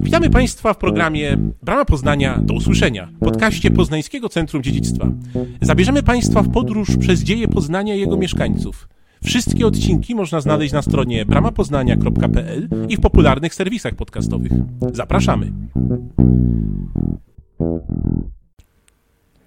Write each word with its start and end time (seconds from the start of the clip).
Witamy 0.00 0.30
Państwa 0.30 0.74
w 0.74 0.78
programie 0.78 1.36
Brama 1.62 1.84
Poznania 1.84 2.38
do 2.42 2.54
usłyszenia, 2.54 3.08
podcaście 3.20 3.70
Poznańskiego 3.70 4.28
Centrum 4.28 4.62
Dziedzictwa. 4.62 5.08
Zabierzemy 5.62 6.02
Państwa 6.02 6.42
w 6.42 6.52
podróż 6.52 6.96
przez 6.96 7.22
dzieje 7.22 7.48
Poznania 7.48 7.94
i 7.94 8.00
jego 8.00 8.16
mieszkańców. 8.16 8.88
Wszystkie 9.24 9.66
odcinki 9.66 10.14
można 10.14 10.40
znaleźć 10.40 10.72
na 10.72 10.82
stronie 10.82 11.24
bramapoznania.pl 11.26 12.68
i 12.88 12.96
w 12.96 13.00
popularnych 13.00 13.54
serwisach 13.54 13.94
podcastowych. 13.94 14.52
Zapraszamy. 14.92 15.52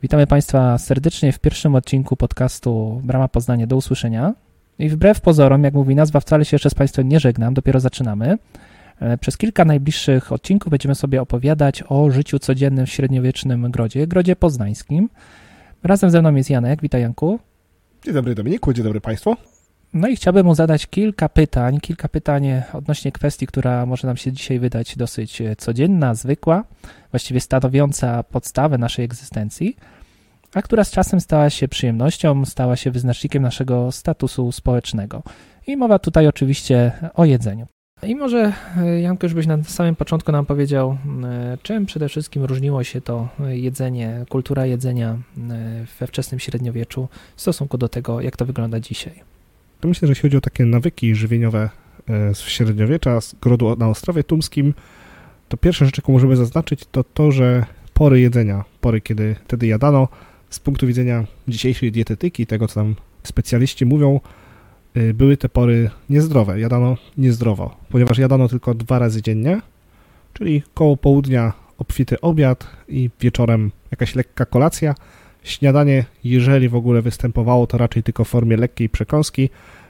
Witamy 0.01 0.27
Państwa 0.27 0.77
serdecznie 0.77 1.31
w 1.31 1.39
pierwszym 1.39 1.75
odcinku 1.75 2.15
podcastu 2.15 3.01
Brama 3.03 3.27
Poznania 3.27 3.67
do 3.67 3.75
usłyszenia. 3.75 4.33
I 4.79 4.89
wbrew 4.89 5.21
pozorom, 5.21 5.63
jak 5.63 5.73
mówi 5.73 5.95
nazwa, 5.95 6.19
wcale 6.19 6.45
się 6.45 6.55
jeszcze 6.55 6.69
z 6.69 6.73
Państwem 6.73 7.09
nie 7.09 7.19
żegnam, 7.19 7.53
dopiero 7.53 7.79
zaczynamy. 7.79 8.37
E, 9.01 9.17
Przez 9.17 9.37
kilka 9.37 9.65
najbliższych 9.65 10.31
odcinków 10.31 10.69
będziemy 10.69 10.95
sobie 10.95 11.21
opowiadać 11.21 11.83
o 11.89 12.11
życiu 12.11 12.39
codziennym 12.39 12.85
w 12.85 12.89
średniowiecznym 12.89 13.71
grodzie, 13.71 14.07
grodzie 14.07 14.35
poznańskim. 14.35 15.09
Razem 15.83 16.11
ze 16.11 16.21
mną 16.21 16.35
jest 16.35 16.49
Janek. 16.49 16.81
Witaj 16.81 17.01
Janku. 17.01 17.39
Dzień 18.05 18.13
dobry 18.13 18.35
Dominiku, 18.35 18.73
dzień 18.73 18.83
dobry 18.83 19.01
Państwu. 19.01 19.35
No 19.93 20.07
i 20.07 20.15
chciałbym 20.15 20.45
mu 20.45 20.55
zadać 20.55 20.87
kilka 20.87 21.29
pytań, 21.29 21.79
kilka 21.79 22.09
pytań 22.09 22.47
odnośnie 22.73 23.11
kwestii, 23.11 23.47
która 23.47 23.85
może 23.85 24.07
nam 24.07 24.17
się 24.17 24.31
dzisiaj 24.31 24.59
wydać 24.59 24.97
dosyć 24.97 25.41
e, 25.41 25.55
codzienna, 25.55 26.15
zwykła, 26.15 26.63
właściwie 27.11 27.39
stanowiąca 27.39 28.23
podstawę 28.23 28.77
naszej 28.77 29.05
egzystencji, 29.05 29.75
a 30.53 30.61
która 30.61 30.83
z 30.83 30.91
czasem 30.91 31.21
stała 31.21 31.49
się 31.49 31.67
przyjemnością, 31.67 32.45
stała 32.45 32.75
się 32.75 32.91
wyznacznikiem 32.91 33.43
naszego 33.43 33.91
statusu 33.91 34.51
społecznego. 34.51 35.23
I 35.67 35.77
mowa 35.77 35.99
tutaj 35.99 36.27
oczywiście 36.27 36.91
o 37.13 37.25
jedzeniu. 37.25 37.67
I 38.07 38.15
może 38.15 38.53
e, 38.77 39.01
Janko 39.01 39.25
już 39.25 39.33
byś 39.33 39.47
na 39.47 39.63
samym 39.63 39.95
początku 39.95 40.31
nam 40.31 40.45
powiedział, 40.45 40.97
e, 41.23 41.57
czym 41.63 41.85
przede 41.85 42.09
wszystkim 42.09 42.43
różniło 42.43 42.83
się 42.83 43.01
to 43.01 43.29
jedzenie, 43.49 44.25
kultura 44.29 44.65
jedzenia 44.65 45.09
e, 45.09 45.85
we 45.99 46.07
wczesnym 46.07 46.39
średniowieczu 46.39 47.07
w 47.35 47.41
stosunku 47.41 47.77
do 47.77 47.89
tego, 47.89 48.21
jak 48.21 48.37
to 48.37 48.45
wygląda 48.45 48.79
dzisiaj. 48.79 49.13
To 49.79 49.87
myślę, 49.87 50.07
że 50.07 50.11
jeśli 50.11 50.21
chodzi 50.21 50.37
o 50.37 50.41
takie 50.41 50.65
nawyki 50.65 51.15
żywieniowe 51.15 51.69
z 52.33 52.39
średniowiecza, 52.39 53.21
z 53.21 53.35
grodu 53.41 53.75
na 53.75 53.89
Ostrowie 53.89 54.23
Tumskim, 54.23 54.73
to 55.49 55.57
pierwsza 55.57 55.85
rzecz, 55.85 55.97
jaką 55.97 56.13
możemy 56.13 56.35
zaznaczyć, 56.35 56.85
to 56.91 57.03
to, 57.03 57.31
że 57.31 57.65
pory 57.93 58.19
jedzenia, 58.19 58.63
pory, 58.81 59.01
kiedy 59.01 59.35
wtedy 59.43 59.67
jadano, 59.67 60.07
z 60.49 60.59
punktu 60.59 60.87
widzenia 60.87 61.25
dzisiejszej 61.47 61.91
dietetyki, 61.91 62.47
tego 62.47 62.67
co 62.67 62.75
tam 62.75 62.95
specjaliści 63.23 63.85
mówią, 63.85 64.19
były 65.13 65.37
te 65.37 65.49
pory 65.49 65.89
niezdrowe. 66.09 66.59
Jadano 66.59 66.97
niezdrowo, 67.17 67.77
ponieważ 67.89 68.17
jadano 68.17 68.47
tylko 68.47 68.73
dwa 68.73 68.99
razy 68.99 69.21
dziennie, 69.21 69.61
czyli 70.33 70.63
koło 70.73 70.97
południa 70.97 71.53
obfity 71.77 72.21
obiad 72.21 72.67
i 72.87 73.09
wieczorem 73.19 73.71
jakaś 73.91 74.15
lekka 74.15 74.45
kolacja. 74.45 74.95
Śniadanie, 75.43 76.05
jeżeli 76.23 76.69
w 76.69 76.75
ogóle 76.75 77.01
występowało, 77.01 77.67
to 77.67 77.77
raczej 77.77 78.03
tylko 78.03 78.23
w 78.23 78.27
formie 78.27 78.57
lekkiej 78.57 78.89
przekąski 78.89 79.49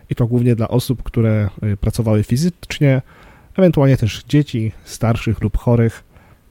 i 0.09 0.16
to 0.16 0.27
głównie 0.27 0.55
dla 0.55 0.67
osób, 0.67 1.03
które 1.03 1.49
y, 1.63 1.77
pracowały 1.77 2.23
fizycznie, 2.23 3.02
ewentualnie 3.57 3.97
też 3.97 4.23
dzieci 4.27 4.72
starszych 4.83 5.41
lub 5.41 5.57
chorych. 5.57 6.03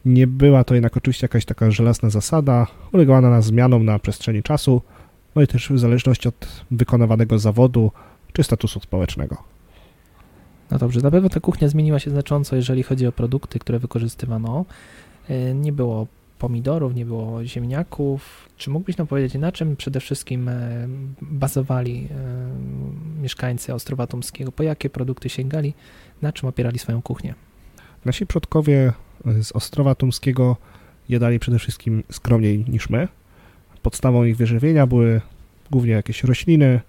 Nie 0.05 0.27
była 0.27 0.65
to 0.65 0.75
jednak 0.75 0.97
oczywiście 0.97 1.25
jakaś 1.25 1.45
taka 1.45 1.71
żelazna 1.71 2.11
zasada, 2.11 2.67
ulegała 2.93 3.19
ona 3.19 3.41
zmianom 3.41 3.85
na 3.85 3.99
przestrzeni 3.99 4.43
czasu, 4.43 4.83
no 5.35 5.43
i 5.43 5.47
też 5.47 5.69
w 5.69 5.79
zależności 5.79 6.29
od 6.29 6.65
wykonywanego 6.71 7.39
zawodu 7.39 7.93
czy 8.33 8.43
statusu 8.43 8.81
społecznego. 8.81 9.37
No 10.71 10.79
dobrze, 10.79 11.01
na 11.01 11.11
pewno 11.11 11.29
ta 11.29 11.41
kuchnia 11.41 11.69
zmieniła 11.69 11.99
się 11.99 12.11
znacząco, 12.11 12.57
jeżeli 12.57 12.83
chodzi 12.83 13.07
o 13.07 13.13
produkty, 13.13 13.59
które 13.59 13.79
wykorzystywano. 13.79 14.65
E, 15.29 15.55
Nie 15.55 15.73
było 15.73 16.07
pomidorów, 16.39 16.95
nie 16.95 17.05
było 17.05 17.45
ziemniaków. 17.45 18.49
Czy 18.57 18.71
mógłbyś 18.71 18.97
nam 18.97 19.07
powiedzieć, 19.07 19.41
na 19.41 19.53
czym 19.53 19.77
przede 19.77 20.01
wszystkim 20.01 20.49
e, 20.49 20.89
bazowali 21.23 22.09
e, 22.11 23.23
mieszkańcy 23.23 23.75
Ostrowa 23.75 24.07
Tumskiego? 24.07 24.53
Po 24.53 24.63
jakie 24.63 24.91
produkty 24.91 25.29
sięgali? 25.29 25.75
Na 26.23 26.33
czym 26.33 26.49
opierali 26.49 26.79
swoją 26.79 27.03
kuchnię? 27.03 27.35
Nasi 28.05 28.27
przodkowie 28.27 28.93
z 29.43 29.53
Ostrowa 29.53 29.95
Tumskiego 29.95 30.57
jadali 31.09 31.39
przede 31.39 31.59
wszystkim 31.59 32.03
skromniej 32.13 32.65
niż 32.69 32.91
my. 32.91 33.09
Podstawą 33.83 34.25
ich 34.25 34.37
wyżywienia 34.37 34.87
były 34.87 35.21
głównie 35.71 35.93
jakieś 35.93 36.25
rośliny, 36.25 36.81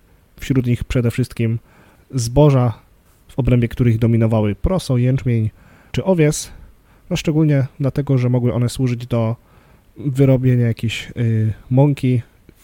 wśród 0.41 0.67
nich 0.67 0.83
przede 0.83 1.11
wszystkim 1.11 1.59
zboża, 2.11 2.73
w 3.27 3.39
obrębie 3.39 3.67
których 3.67 3.99
dominowały 3.99 4.55
proso, 4.55 4.97
jęczmień 4.97 5.49
czy 5.91 6.03
owies, 6.03 6.51
no 7.09 7.15
szczególnie 7.15 7.67
dlatego, 7.79 8.17
że 8.17 8.29
mogły 8.29 8.53
one 8.53 8.69
służyć 8.69 9.07
do 9.07 9.35
wyrobienia 9.97 10.67
jakiejś 10.67 11.11
y, 11.17 11.53
mąki, 11.69 12.21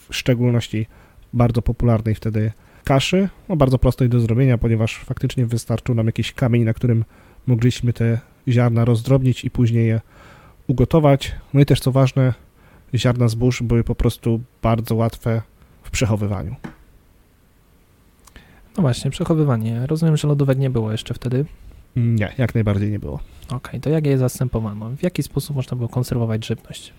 w 0.09 0.15
szczególności 0.15 0.85
bardzo 1.33 1.61
popularnej 1.61 2.15
wtedy 2.15 2.51
kaszy, 2.83 3.29
no 3.49 3.55
bardzo 3.55 3.77
prostej 3.77 4.09
do 4.09 4.19
zrobienia, 4.19 4.57
ponieważ 4.57 4.97
faktycznie 4.97 5.45
wystarczył 5.45 5.95
nam 5.95 6.05
jakiś 6.05 6.33
kamień, 6.33 6.63
na 6.63 6.73
którym 6.73 7.05
mogliśmy 7.47 7.93
te 7.93 8.19
ziarna 8.47 8.85
rozdrobnić 8.85 9.45
i 9.45 9.49
później 9.49 9.87
je 9.87 10.01
ugotować. 10.67 11.35
No 11.53 11.59
i 11.59 11.65
też 11.65 11.79
co 11.79 11.91
ważne, 11.91 12.33
ziarna 12.95 13.27
zbóż 13.27 13.63
były 13.63 13.83
po 13.83 13.95
prostu 13.95 14.41
bardzo 14.61 14.95
łatwe 14.95 15.41
w 15.83 15.91
przechowywaniu. 15.91 16.55
No 18.77 18.81
właśnie, 18.81 19.11
przechowywanie. 19.11 19.87
Rozumiem, 19.87 20.17
że 20.17 20.27
lodówek 20.27 20.57
nie 20.57 20.69
było 20.69 20.91
jeszcze 20.91 21.13
wtedy. 21.13 21.45
Nie, 21.95 22.33
jak 22.37 22.55
najbardziej 22.55 22.91
nie 22.91 22.99
było. 22.99 23.19
Okej, 23.49 23.81
to 23.81 23.89
jak 23.89 24.05
je 24.05 24.17
zastępowano? 24.17 24.89
W 24.89 25.03
jaki 25.03 25.23
sposób 25.23 25.55
można 25.55 25.77
było 25.77 25.89
konserwować 25.89 26.45
żywność? 26.45 26.93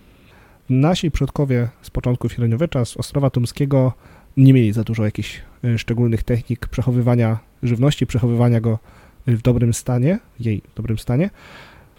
Nasi 0.69 1.11
przodkowie 1.11 1.69
z 1.81 1.89
początku 1.89 2.29
średniowiecza, 2.29 2.85
z 2.85 2.97
Ostrowa 2.97 3.29
Tumskiego, 3.29 3.93
nie 4.37 4.53
mieli 4.53 4.73
za 4.73 4.83
dużo 4.83 5.05
jakichś 5.05 5.41
y, 5.65 5.77
szczególnych 5.77 6.23
technik 6.23 6.67
przechowywania 6.67 7.39
żywności, 7.63 8.07
przechowywania 8.07 8.61
go 8.61 8.79
y, 9.27 9.37
w 9.37 9.41
dobrym 9.41 9.73
stanie, 9.73 10.19
jej 10.39 10.61
w 10.71 10.75
dobrym 10.75 10.97
stanie. 10.97 11.29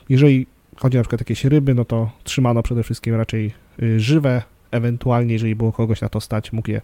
Jeżeli 0.09 0.47
chodzi 0.77 0.97
na 0.97 1.03
przykład 1.03 1.21
o 1.21 1.23
jakieś 1.23 1.45
ryby, 1.45 1.75
no 1.75 1.85
to 1.85 2.11
trzymano 2.25 2.63
przede 2.63 2.83
wszystkim 2.83 3.15
raczej 3.15 3.53
y, 3.83 4.01
żywe, 4.01 4.43
ewentualnie 4.71 5.33
jeżeli 5.33 5.55
było 5.55 5.73
kogoś 5.73 6.01
na 6.01 6.09
to 6.09 6.21
stać, 6.21 6.53
mógł 6.53 6.71
je 6.71 6.81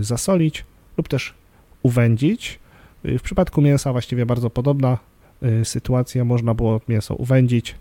zasolić 0.00 0.64
lub 0.96 1.08
też 1.08 1.34
uwędzić. 1.82 2.58
W 3.04 3.22
przypadku 3.22 3.62
mięsa 3.62 3.92
właściwie 3.92 4.26
bardzo 4.26 4.50
podobna 4.50 4.98
y, 5.42 5.64
sytuacja, 5.64 6.24
można 6.24 6.54
było 6.54 6.80
mięso 6.88 7.14
uwędzić, 7.14 7.74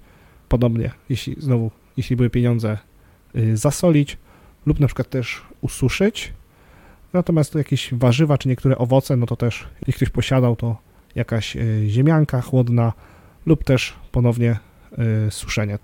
podobnie, 0.50 0.92
jeśli 1.10 1.36
znowu, 1.40 1.72
jeśli 1.98 2.16
były 2.16 2.30
pieniądze, 2.30 2.78
y, 3.36 3.58
zasolić 3.58 4.18
lub 4.66 4.80
na 4.80 4.88
przykład 4.88 5.10
też 5.10 5.42
ususzyć. 5.62 6.34
Natomiast 7.14 7.56
jakieś 7.56 7.94
warzywa 7.94 8.38
czy 8.38 8.50
niektóre 8.50 8.78
owoce, 8.78 9.18
no 9.18 9.26
to 9.26 9.36
też, 9.36 9.68
jeśli 9.88 9.94
ktoś 9.94 10.10
posiadał, 10.10 10.56
to 10.56 10.78
jakaś 11.16 11.56
y, 11.56 11.84
ziemianka 11.88 12.42
chłodna 12.42 12.94
lub 13.46 13.64
też 13.64 13.94
ponownie 14.12 14.58
suszenie. 15.30 15.80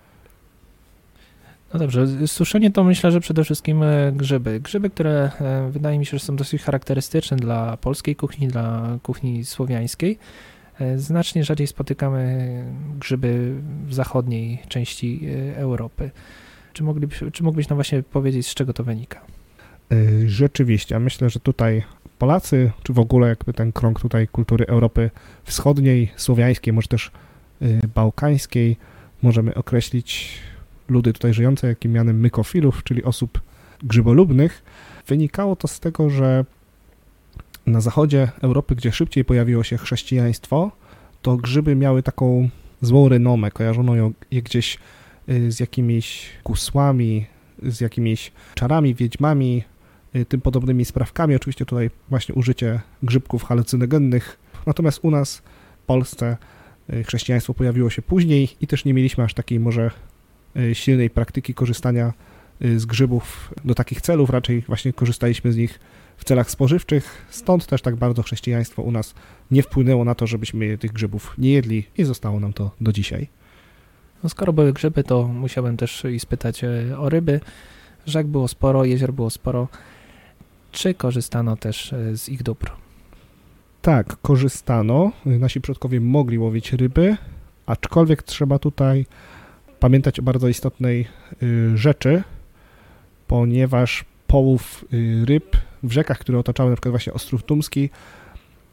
No 1.74 1.80
dobrze, 1.80 2.28
suszenie 2.28 2.72
to 2.72 2.84
myślę, 2.84 3.12
że 3.12 3.20
przede 3.20 3.44
wszystkim 3.44 3.84
e, 3.84 4.12
grzyby. 4.12 4.60
Grzyby, 4.60 4.90
które 4.90 5.32
e, 5.42 5.70
wydaje 5.72 6.00
mi 6.00 6.06
się, 6.06 6.18
że 6.18 6.26
są 6.26 6.36
dosyć 6.36 6.62
charakterystyczne 6.62 7.38
dla 7.38 7.78
polskiej 7.78 8.16
kuchni, 8.16 8.48
dla 8.48 8.98
kuchni 9.04 9.46
słowiańskiej. 9.46 10.18
E, 10.80 11.00
Znacznie 11.00 11.44
rzadziej 11.44 11.68
spotykamy 11.68 12.66
grzyby 13.00 13.54
w 13.86 13.94
zachodniej 13.94 14.60
części 14.68 15.28
Europy. 15.56 16.12
Czy, 16.74 16.84
moglibyś, 16.84 17.20
czy 17.34 17.44
mógłbyś 17.44 17.70
nam 17.70 17.78
właśnie 17.78 18.04
powiedzieć, 18.04 18.48
z 18.48 18.54
czego 18.54 18.74
to 18.74 18.84
wynika? 18.84 19.22
Rzeczywiście, 20.26 21.00
myślę, 21.00 21.30
że 21.30 21.40
tutaj 21.40 21.84
Polacy, 22.20 22.72
czy 22.84 22.94
w 22.94 23.00
ogóle 23.00 23.28
jakby 23.28 23.54
ten 23.54 23.72
krąg 23.72 24.02
tutaj 24.02 24.28
kultury 24.28 24.66
Europy 24.66 25.10
Wschodniej, 25.44 26.12
słowiańskiej, 26.16 26.74
może 26.74 26.88
też 26.88 27.12
bałkańskiej, 27.96 28.78
możemy 29.22 29.56
określić 29.56 30.40
ludy 30.90 31.14
tutaj 31.14 31.34
żyjące 31.34 31.68
jakim 31.68 31.92
mianem 31.92 32.20
mykofilów, 32.20 32.84
czyli 32.84 33.04
osób 33.04 33.42
grzybolubnych. 33.84 34.64
Wynikało 35.08 35.56
to 35.56 35.68
z 35.68 35.80
tego, 35.80 36.10
że 36.10 36.46
na 37.66 37.82
zachodzie 37.82 38.32
Europy, 38.42 38.76
gdzie 38.76 38.92
szybciej 38.92 39.26
pojawiło 39.26 39.64
się 39.64 39.78
chrześcijaństwo, 39.78 40.72
to 41.22 41.38
grzyby 41.38 41.76
miały 41.76 42.04
taką 42.04 42.50
złą 42.82 43.10
renomę, 43.10 43.52
kojarzono 43.52 43.94
je 44.32 44.42
gdzieś 44.42 44.78
y, 45.30 45.52
z 45.52 45.60
jakimiś 45.60 46.30
gusłami, 46.44 47.26
z 47.64 47.82
jakimiś 47.82 48.32
czarami, 48.56 48.96
wiedźmami, 48.96 49.64
y, 50.16 50.26
tym 50.26 50.42
podobnymi 50.42 50.86
sprawkami. 50.86 51.36
Oczywiście 51.36 51.66
tutaj 51.66 51.90
właśnie 52.10 52.36
użycie 52.36 52.80
grzybków 53.04 53.44
halucynogennych. 53.44 54.40
Natomiast 54.66 55.00
u 55.02 55.12
nas 55.12 55.38
w 55.38 55.86
Polsce 55.86 56.38
y, 56.94 57.04
chrześcijaństwo 57.04 57.54
pojawiło 57.54 57.90
się 57.90 58.02
później 58.02 58.50
i 58.62 58.68
też 58.68 58.86
nie 58.86 58.94
mieliśmy 58.94 59.24
aż 59.24 59.34
takiej 59.34 59.60
może 59.60 59.92
silnej 60.74 61.10
praktyki 61.10 61.54
korzystania 61.54 62.14
y, 62.66 62.80
z 62.80 62.86
grzybów 62.86 63.54
do 63.66 63.76
takich 63.76 64.02
celów. 64.02 64.30
Raczej 64.30 64.62
właśnie 64.62 64.94
korzystaliśmy 64.94 65.52
z 65.52 65.58
nich 65.58 65.80
w 66.18 66.24
celach 66.24 66.52
spożywczych. 66.52 67.26
Stąd 67.30 67.66
też 67.66 67.82
tak 67.82 67.96
bardzo 67.96 68.24
chrześcijaństwo 68.24 68.82
u 68.82 68.92
nas 68.92 69.14
nie 69.52 69.64
wpłynęło 69.64 70.06
na 70.06 70.16
to, 70.16 70.28
żebyśmy 70.28 70.78
tych 70.78 70.92
grzybów 70.92 71.36
nie 71.38 71.52
jedli 71.52 71.84
i 71.98 72.04
zostało 72.04 72.40
nam 72.40 72.54
to 72.54 72.72
do 72.82 72.92
dzisiaj. 72.92 73.28
No 74.24 74.30
skoro 74.30 74.54
były 74.54 74.74
grzyby, 74.74 75.04
to 75.04 75.28
musiałem 75.28 75.78
też 75.78 76.04
i 76.04 76.20
spytać 76.20 76.64
e, 76.64 76.98
o 76.98 77.10
ryby. 77.10 77.40
Rzek 78.06 78.28
było 78.28 78.48
sporo, 78.48 78.86
jezior 78.86 79.14
było 79.14 79.30
sporo. 79.30 79.68
Czy 80.72 80.94
korzystano 80.94 81.58
też 81.58 81.94
e, 81.94 82.18
z 82.18 82.30
ich 82.30 82.44
dóbr? 82.44 82.72
Tak, 83.82 84.18
korzystano. 84.22 85.12
Nasi 85.26 85.62
przodkowie 85.62 86.02
mogli 86.02 86.38
łowić 86.38 86.74
ryby, 86.74 87.18
aczkolwiek 87.66 88.24
trzeba 88.24 88.60
tutaj 88.60 89.06
pamiętać 89.84 90.20
o 90.20 90.24
bardzo 90.24 90.48
istotnej 90.48 91.08
y, 91.44 91.78
rzeczy, 91.78 92.24
ponieważ 93.28 94.06
połów 94.28 94.86
y, 94.94 95.26
ryb 95.26 95.58
w 95.84 95.92
rzekach, 95.92 96.20
które 96.20 96.40
otaczały 96.40 96.74
przykład 96.74 96.92
właśnie 96.92 97.14
Ostrów 97.14 97.44
Tumski, 97.44 97.90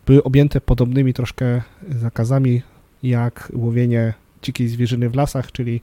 były 0.07 0.23
objęte 0.23 0.61
podobnymi 0.61 1.15
troszkę 1.15 1.62
zakazami 1.89 2.62
jak 3.03 3.53
łowienie 3.55 4.15
dzikiej 4.43 4.69
zwierzyny 4.69 5.11
w 5.11 5.15
lasach, 5.15 5.53
czyli 5.53 5.81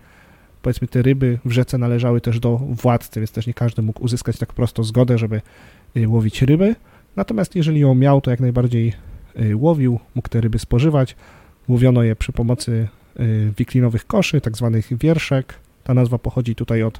powiedzmy 0.61 0.87
te 0.87 1.01
ryby 1.01 1.39
w 1.45 1.51
rzece 1.51 1.77
należały 1.77 2.21
też 2.21 2.39
do 2.39 2.57
władcy, 2.57 3.19
więc 3.19 3.31
też 3.31 3.47
nie 3.47 3.53
każdy 3.53 3.81
mógł 3.81 4.03
uzyskać 4.03 4.37
tak 4.37 4.53
prosto 4.53 4.83
zgodę, 4.83 5.17
żeby 5.17 5.41
y, 5.97 6.07
łowić 6.07 6.41
ryby. 6.41 6.75
Natomiast 7.15 7.55
jeżeli 7.55 7.79
ją 7.79 7.95
miał, 7.95 8.21
to 8.21 8.31
jak 8.31 8.39
najbardziej 8.39 8.93
łowił, 9.55 9.99
mógł 10.15 10.29
te 10.29 10.41
ryby 10.41 10.59
spożywać. 10.59 11.15
Łowiono 11.67 12.03
je 12.03 12.15
przy 12.15 12.31
pomocy 12.31 12.87
wiklinowych 13.57 14.07
koszy, 14.07 14.41
tak 14.41 14.57
zwanych 14.57 14.97
wierszek. 14.97 15.53
Ta 15.83 15.93
nazwa 15.93 16.17
pochodzi 16.17 16.55
tutaj 16.55 16.83
od 16.83 16.99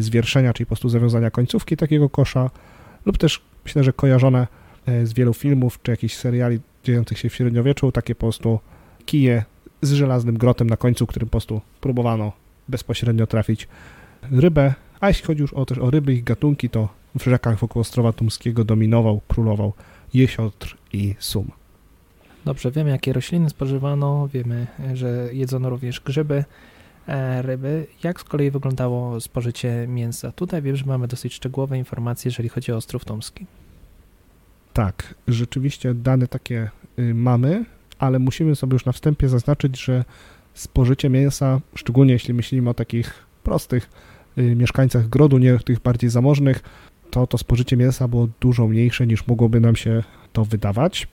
zwierszenia, 0.00 0.52
czyli 0.52 0.66
po 0.66 0.68
prostu 0.68 0.88
zawiązania 0.88 1.30
końcówki 1.30 1.76
takiego 1.76 2.10
kosza, 2.10 2.50
lub 3.06 3.18
też 3.18 3.42
myślę, 3.64 3.84
że 3.84 3.92
kojarzone 3.92 4.46
e, 4.86 5.06
z 5.06 5.12
wielu 5.12 5.34
filmów 5.34 5.78
czy 5.82 5.90
jakichś 5.90 6.14
seriali 6.14 6.60
dziejących 6.84 7.18
się 7.18 7.28
w 7.28 7.34
średniowieczu, 7.34 7.92
takie 7.92 8.14
po 8.14 8.20
prostu 8.20 8.60
kije 9.06 9.44
z 9.82 9.92
żelaznym 9.92 10.38
grotem 10.38 10.70
na 10.70 10.76
końcu, 10.76 11.06
którym 11.06 11.28
po 11.28 11.30
prostu 11.30 11.60
próbowano 11.80 12.32
bezpośrednio 12.68 13.26
trafić 13.26 13.68
rybę. 14.30 14.74
A 15.00 15.08
jeśli 15.08 15.26
chodzi 15.26 15.40
już 15.40 15.52
o, 15.52 15.66
też 15.66 15.78
o 15.78 15.90
ryby, 15.90 16.14
ich 16.14 16.24
gatunki, 16.24 16.68
to 16.68 16.88
w 17.18 17.24
rzekach 17.24 17.58
wokół 17.58 17.82
Ostrowa 17.82 18.12
Tumskiego 18.12 18.64
dominował, 18.64 19.20
królował 19.28 19.72
jesiotr 20.14 20.76
i 20.92 21.14
sum. 21.18 21.50
Dobrze, 22.44 22.70
wiemy 22.70 22.90
jakie 22.90 23.12
rośliny 23.12 23.50
spożywano, 23.50 24.28
wiemy, 24.28 24.66
że 24.94 25.28
jedzono 25.32 25.70
również 25.70 26.00
grzyby, 26.00 26.44
e, 27.06 27.42
ryby. 27.42 27.86
Jak 28.04 28.20
z 28.20 28.24
kolei 28.24 28.50
wyglądało 28.50 29.20
spożycie 29.20 29.86
mięsa? 29.88 30.32
Tutaj 30.32 30.62
wiem, 30.62 30.76
że 30.76 30.84
mamy 30.84 31.08
dosyć 31.08 31.34
szczegółowe 31.34 31.78
informacje, 31.78 32.28
jeżeli 32.28 32.48
chodzi 32.48 32.72
o 32.72 32.76
Ostrów 32.76 33.04
Tomski. 33.04 33.46
Tak, 34.72 35.14
rzeczywiście 35.28 35.94
dane 35.94 36.26
takie 36.26 36.70
y, 36.98 37.14
mamy, 37.14 37.64
ale 37.98 38.18
musimy 38.18 38.56
sobie 38.56 38.72
już 38.72 38.84
na 38.84 38.92
wstępie 38.92 39.28
zaznaczyć, 39.28 39.84
że 39.84 40.04
spożycie 40.54 41.10
mięsa, 41.10 41.60
szczególnie 41.74 42.12
jeśli 42.12 42.34
myślimy 42.34 42.70
o 42.70 42.74
takich 42.74 43.14
prostych 43.42 43.90
y, 44.38 44.56
mieszkańcach 44.56 45.08
grodu, 45.08 45.38
nie 45.38 45.58
tych 45.58 45.80
bardziej 45.80 46.10
zamożnych, 46.10 46.62
to 47.10 47.26
to 47.26 47.38
spożycie 47.38 47.76
mięsa 47.76 48.08
było 48.08 48.28
dużo 48.40 48.66
mniejsze 48.66 49.06
niż 49.06 49.26
mogłoby 49.26 49.60
nam 49.60 49.76
się 49.76 50.02
to 50.32 50.44
wydawać. 50.44 51.08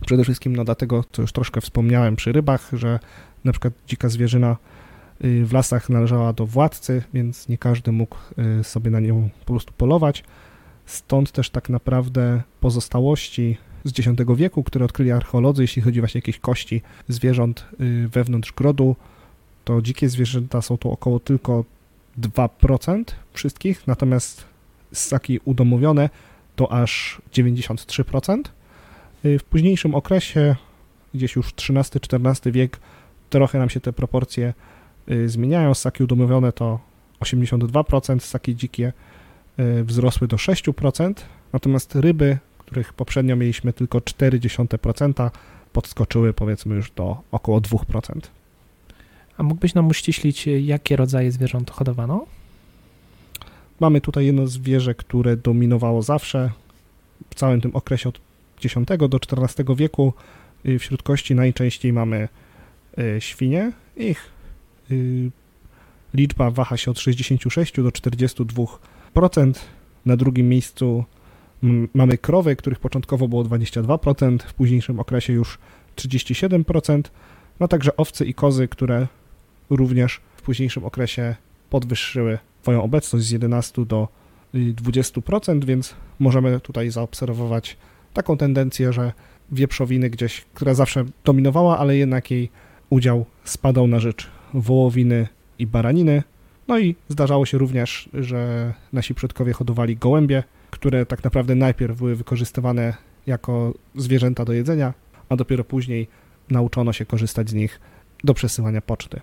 Przede 0.00 0.24
wszystkim 0.24 0.56
no 0.56 0.64
dlatego, 0.64 1.04
co 1.12 1.22
już 1.22 1.32
troszkę 1.32 1.60
wspomniałem 1.60 2.16
przy 2.16 2.32
rybach, 2.32 2.70
że 2.72 2.98
na 3.44 3.52
przykład 3.52 3.74
dzika 3.86 4.08
zwierzyna 4.08 4.56
y, 5.24 5.46
w 5.46 5.52
lasach 5.52 5.88
należała 5.88 6.32
do 6.32 6.46
władcy, 6.46 7.02
więc 7.14 7.48
nie 7.48 7.58
każdy 7.58 7.92
mógł 7.92 8.16
y, 8.60 8.64
sobie 8.64 8.90
na 8.90 9.00
nią 9.00 9.28
po 9.40 9.46
prostu 9.46 9.72
polować. 9.72 10.24
Stąd 10.86 11.32
też 11.32 11.50
tak 11.50 11.68
naprawdę 11.68 12.42
pozostałości 12.60 13.56
z 13.84 13.98
X 13.98 14.08
wieku, 14.36 14.62
które 14.62 14.84
odkryli 14.84 15.12
archeolodzy, 15.12 15.62
jeśli 15.62 15.82
chodzi 15.82 16.00
właśnie 16.00 16.18
o 16.18 16.22
jakieś 16.22 16.38
kości 16.38 16.82
zwierząt 17.08 17.66
y, 17.80 18.08
wewnątrz 18.08 18.52
grodu, 18.52 18.96
to 19.64 19.82
dzikie 19.82 20.08
zwierzęta 20.08 20.62
są 20.62 20.78
to 20.78 20.90
około 20.90 21.20
tylko 21.20 21.64
2% 22.20 23.04
wszystkich, 23.32 23.86
natomiast 23.86 24.44
ssaki 24.92 25.40
udomowione 25.44 26.10
to 26.56 26.72
aż 26.72 27.22
93%. 27.32 28.42
Y, 29.26 29.38
w 29.38 29.44
późniejszym 29.44 29.94
okresie, 29.94 30.56
gdzieś 31.14 31.36
już 31.36 31.52
XIII-XIV 31.68 32.52
wiek, 32.52 32.80
trochę 33.30 33.58
nam 33.58 33.70
się 33.70 33.80
te 33.80 33.92
proporcje 33.92 34.54
y, 35.10 35.28
zmieniają. 35.28 35.74
Ssaki 35.74 36.02
udomowione 36.02 36.52
to 36.52 36.80
82%, 37.20 38.20
ssaki 38.20 38.56
dzikie 38.56 38.92
y, 39.58 39.84
wzrosły 39.84 40.28
do 40.28 40.36
6%, 40.36 41.14
natomiast 41.52 41.94
ryby, 41.94 42.38
których 42.58 42.92
poprzednio 42.92 43.36
mieliśmy 43.36 43.72
tylko 43.72 43.98
0,4%, 43.98 45.30
podskoczyły 45.72 46.32
powiedzmy 46.32 46.74
już 46.74 46.90
do 46.90 47.16
około 47.32 47.60
2%. 47.60 48.20
A 49.38 49.42
mógłbyś 49.42 49.74
nam 49.74 49.88
uściślić, 49.88 50.46
jakie 50.46 50.96
rodzaje 50.96 51.32
zwierząt 51.32 51.70
hodowano? 51.70 52.26
Mamy 53.80 54.00
tutaj 54.00 54.26
jedno 54.26 54.46
zwierzę, 54.46 54.94
które 54.94 55.36
dominowało 55.36 56.02
zawsze 56.02 56.50
w 57.30 57.34
całym 57.34 57.60
tym 57.60 57.76
okresie 57.76 58.08
od 58.08 58.25
X 58.64 58.74
do 59.08 59.18
XIV 59.18 59.76
wieku 59.76 60.12
y, 60.66 60.78
wśród 60.78 61.02
kości 61.02 61.34
najczęściej 61.34 61.92
mamy 61.92 62.28
y, 62.98 63.20
świnie. 63.20 63.72
Ich 63.96 64.30
y, 64.90 65.30
liczba 66.14 66.50
waha 66.50 66.76
się 66.76 66.90
od 66.90 66.98
66 67.00 67.76
do 67.76 67.88
42%. 67.88 69.52
Na 70.06 70.16
drugim 70.16 70.48
miejscu 70.48 71.04
mamy 71.94 72.18
krowy, 72.18 72.56
których 72.56 72.78
początkowo 72.78 73.28
było 73.28 73.44
22%, 73.44 74.38
w 74.38 74.54
późniejszym 74.54 75.00
okresie 75.00 75.32
już 75.32 75.58
37%, 75.96 77.02
no 77.60 77.68
także 77.68 77.96
owce 77.96 78.26
i 78.26 78.34
kozy, 78.34 78.68
które 78.68 79.06
również 79.70 80.20
w 80.36 80.42
późniejszym 80.42 80.84
okresie 80.84 81.34
podwyższyły 81.70 82.38
swoją 82.62 82.82
obecność 82.82 83.26
z 83.26 83.30
11 83.30 83.84
do 83.84 84.08
20%, 84.54 85.64
więc 85.64 85.94
możemy 86.18 86.60
tutaj 86.60 86.90
zaobserwować 86.90 87.76
taką 88.16 88.36
tendencję, 88.36 88.92
że 88.92 89.12
wieprzowiny 89.52 90.10
gdzieś, 90.10 90.44
która 90.54 90.74
zawsze 90.74 91.04
dominowała, 91.24 91.78
ale 91.78 91.96
jednak 91.96 92.30
jej 92.30 92.50
udział 92.90 93.26
spadał 93.44 93.86
na 93.86 94.00
rzecz 94.00 94.30
wołowiny 94.54 95.28
i 95.58 95.66
baraniny. 95.66 96.22
No 96.68 96.78
i 96.78 96.96
zdarzało 97.08 97.46
się 97.46 97.58
również, 97.58 98.08
że 98.14 98.72
nasi 98.92 99.14
przodkowie 99.14 99.52
hodowali 99.52 99.96
gołębie, 99.96 100.42
które 100.70 101.06
tak 101.06 101.24
naprawdę 101.24 101.54
najpierw 101.54 101.98
były 101.98 102.16
wykorzystywane 102.16 102.94
jako 103.26 103.74
zwierzęta 103.94 104.44
do 104.44 104.52
jedzenia, 104.52 104.94
a 105.28 105.36
dopiero 105.36 105.64
później 105.64 106.08
nauczono 106.50 106.92
się 106.92 107.06
korzystać 107.06 107.50
z 107.50 107.54
nich 107.54 107.80
do 108.24 108.34
przesyłania 108.34 108.80
poczty. 108.80 109.20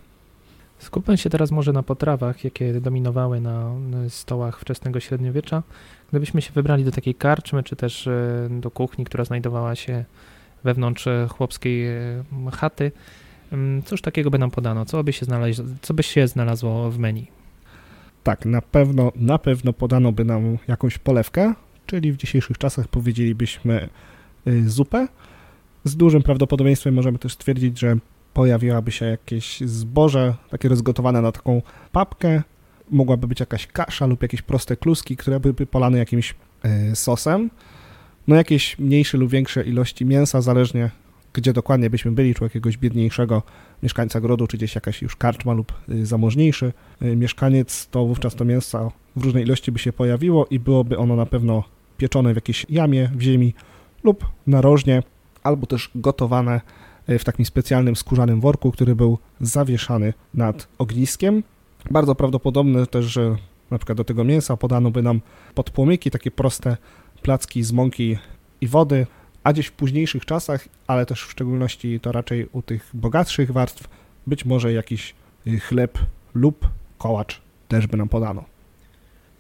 Skupmy 0.80 1.18
się 1.18 1.30
teraz 1.30 1.52
może 1.52 1.74
na 1.74 1.84
potrawach, 1.84 2.44
jakie 2.44 2.74
dominowały 2.74 3.42
na 3.42 3.76
stołach 4.10 4.60
wczesnego 4.60 5.00
średniowiecza. 5.00 5.64
Gdybyśmy 6.14 6.42
się 6.42 6.52
wybrali 6.54 6.84
do 6.84 6.92
takiej 6.92 7.16
karczmy, 7.16 7.64
czy 7.64 7.76
też 7.76 8.08
e, 8.08 8.48
do 8.52 8.72
kuchni, 8.72 9.06
która 9.06 9.26
znajdowała 9.26 9.76
się 9.76 10.06
wewnątrz 10.64 11.08
e, 11.08 11.28
chłopskiej 11.30 11.88
e, 11.88 12.24
chaty, 12.52 12.92
mm, 13.52 13.84
cóż 13.84 14.02
takiego 14.02 14.32
by 14.32 14.40
nam 14.40 14.52
podano? 14.52 14.86
Co 14.86 15.04
by 15.04 15.14
się, 15.14 15.26
znaleźło, 15.26 15.66
co 15.82 15.94
by 15.94 16.04
się 16.04 16.28
znalazło 16.28 16.92
w 16.92 17.00
menu? 17.00 17.28
Tak, 18.24 18.46
na 18.46 18.62
pewno, 18.62 19.12
na 19.16 19.38
pewno 19.38 19.74
podano 19.74 20.12
by 20.12 20.26
nam 20.26 20.58
jakąś 20.68 20.98
polewkę, 20.98 21.54
czyli 21.86 22.12
w 22.12 22.18
dzisiejszych 22.18 22.58
czasach 22.58 22.88
powiedzielibyśmy 22.88 23.90
zupę. 24.66 25.08
Z 25.84 25.96
dużym 25.96 26.24
prawdopodobieństwem 26.24 26.94
możemy 26.94 27.20
też 27.20 27.34
stwierdzić, 27.34 27.80
że 27.80 27.98
pojawiłaby 28.34 28.92
się 28.92 29.06
jakieś 29.06 29.62
zboże, 29.62 30.34
takie 30.50 30.70
rozgotowane 30.70 31.22
na 31.22 31.32
taką 31.32 31.62
papkę, 31.92 32.44
mogłaby 32.94 33.28
być 33.28 33.40
jakaś 33.40 33.68
kasza 33.68 34.06
lub 34.06 34.22
jakieś 34.22 34.42
proste 34.42 34.78
kluski, 34.78 35.18
które 35.18 35.40
byłyby 35.40 35.66
polane 35.66 35.98
jakimś 35.98 36.36
e, 36.64 36.96
sosem. 36.96 37.50
No 38.28 38.36
jakieś 38.36 38.80
mniejsze 38.80 39.18
lub 39.18 39.32
większe 39.32 39.64
ilości 39.64 40.06
mięsa, 40.06 40.42
zależnie 40.42 40.90
gdzie 41.34 41.54
dokładnie 41.54 41.90
byśmy 41.90 42.12
byli, 42.12 42.36
czy 42.36 42.44
jakiegoś 42.44 42.78
biedniejszego 42.78 43.44
mieszkańca 43.84 44.22
grodu, 44.22 44.48
czy 44.48 44.58
gdzieś 44.58 44.76
jakaś 44.76 45.02
już 45.02 45.16
karczma 45.16 45.54
lub 45.54 45.74
e, 45.90 46.06
zamożniejszy 46.06 46.74
e, 47.02 47.16
mieszkaniec, 47.16 47.88
to 47.88 48.06
wówczas 48.06 48.36
to 48.36 48.46
mięso 48.46 48.92
w 49.16 49.24
różnej 49.24 49.44
ilości 49.44 49.72
by 49.72 49.80
się 49.80 49.94
pojawiło 49.94 50.48
i 50.50 50.60
byłoby 50.60 50.98
ono 50.98 51.16
na 51.16 51.26
pewno 51.26 51.64
pieczone 51.98 52.34
w 52.34 52.36
jakiejś 52.36 52.66
jamie 52.70 53.10
w 53.16 53.22
ziemi 53.22 53.54
lub 54.04 54.26
narożnie, 54.48 55.04
albo 55.44 55.68
też 55.68 55.92
gotowane 55.96 56.62
w 57.08 57.24
takim 57.24 57.46
specjalnym 57.46 57.96
skórzanym 57.96 58.42
worku, 58.42 58.72
który 58.72 58.96
był 58.96 59.18
zawieszany 59.42 60.14
nad 60.34 60.68
ogniskiem. 60.78 61.44
Bardzo 61.92 62.16
prawdopodobne 62.16 62.88
też, 62.88 63.06
że 63.06 63.36
na 63.72 63.78
przykład 63.78 63.98
do 63.98 64.04
tego 64.04 64.24
mięsa 64.24 64.58
podano 64.58 64.92
by 64.92 65.02
nam 65.02 65.22
podpłomyki, 65.56 66.12
takie 66.12 66.32
proste 66.32 66.78
placki 67.22 67.64
z 67.64 67.72
mąki 67.72 68.18
i 68.62 68.68
wody, 68.68 69.08
a 69.44 69.54
gdzieś 69.54 69.68
w 69.68 69.72
późniejszych 69.72 70.26
czasach, 70.26 70.68
ale 70.88 71.06
też 71.06 71.24
w 71.24 71.32
szczególności 71.32 72.00
to 72.00 72.12
raczej 72.12 72.48
u 72.52 72.62
tych 72.62 72.90
bogatszych 72.94 73.52
warstw, 73.52 73.88
być 74.28 74.46
może 74.46 74.74
jakiś 74.74 75.16
y, 75.48 75.60
chleb 75.60 75.98
lub 76.34 76.70
kołacz 76.98 77.42
też 77.68 77.88
by 77.88 77.98
nam 77.98 78.10
podano. 78.10 78.44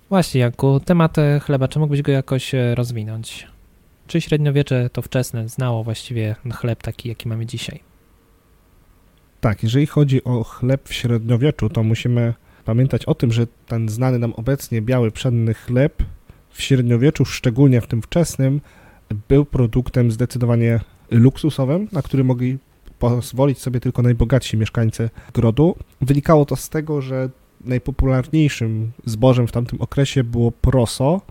Właśnie, 0.10 0.42
Janku, 0.42 0.80
temat 0.80 1.18
e, 1.18 1.40
chleba, 1.40 1.68
czy 1.68 1.80
mógłbyś 1.80 2.02
go 2.02 2.12
jakoś 2.12 2.56
e, 2.56 2.76
rozwinąć? 2.76 3.48
Czy 4.08 4.22
średniowiecze 4.22 4.90
to 4.90 5.02
wczesne 5.02 5.50
znało 5.50 5.84
właściwie 5.84 6.36
chleb 6.54 6.84
taki, 6.84 7.10
jaki 7.10 7.28
mamy 7.28 7.46
dzisiaj? 7.46 7.93
Tak, 9.44 9.64
jeżeli 9.64 9.88
chodzi 9.88 10.24
o 10.24 10.44
chleb 10.44 10.90
w 10.90 10.94
średniowieczu, 10.94 11.70
to 11.70 11.84
musimy 11.84 12.34
pamiętać 12.66 13.06
o 13.06 13.16
tym, 13.16 13.32
że 13.32 13.48
ten 13.68 13.90
znany 13.90 14.20
nam 14.20 14.34
obecnie 14.34 14.82
biały 14.82 15.12
pszenny 15.12 15.54
chleb 15.54 16.04
w 16.50 16.62
średniowieczu, 16.62 17.26
szczególnie 17.26 17.82
w 17.82 17.88
tym 17.88 18.02
wczesnym, 18.02 18.62
był 19.30 19.46
produktem 19.46 20.12
zdecydowanie 20.12 20.80
luksusowym, 21.12 21.88
na 21.92 22.02
który 22.02 22.24
mogli 22.24 22.58
pozwolić 23.00 23.60
sobie 23.60 23.80
tylko 23.80 24.02
najbogatsi 24.02 24.58
mieszkańcy 24.58 25.10
grodu. 25.34 25.76
Wynikało 26.02 26.46
to 26.46 26.56
z 26.56 26.70
tego, 26.70 27.02
że 27.02 27.30
najpopularniejszym 27.66 28.92
zbożem 29.06 29.48
w 29.48 29.52
tamtym 29.52 29.82
okresie 29.82 30.24
było 30.24 30.52
proso, 30.52 31.22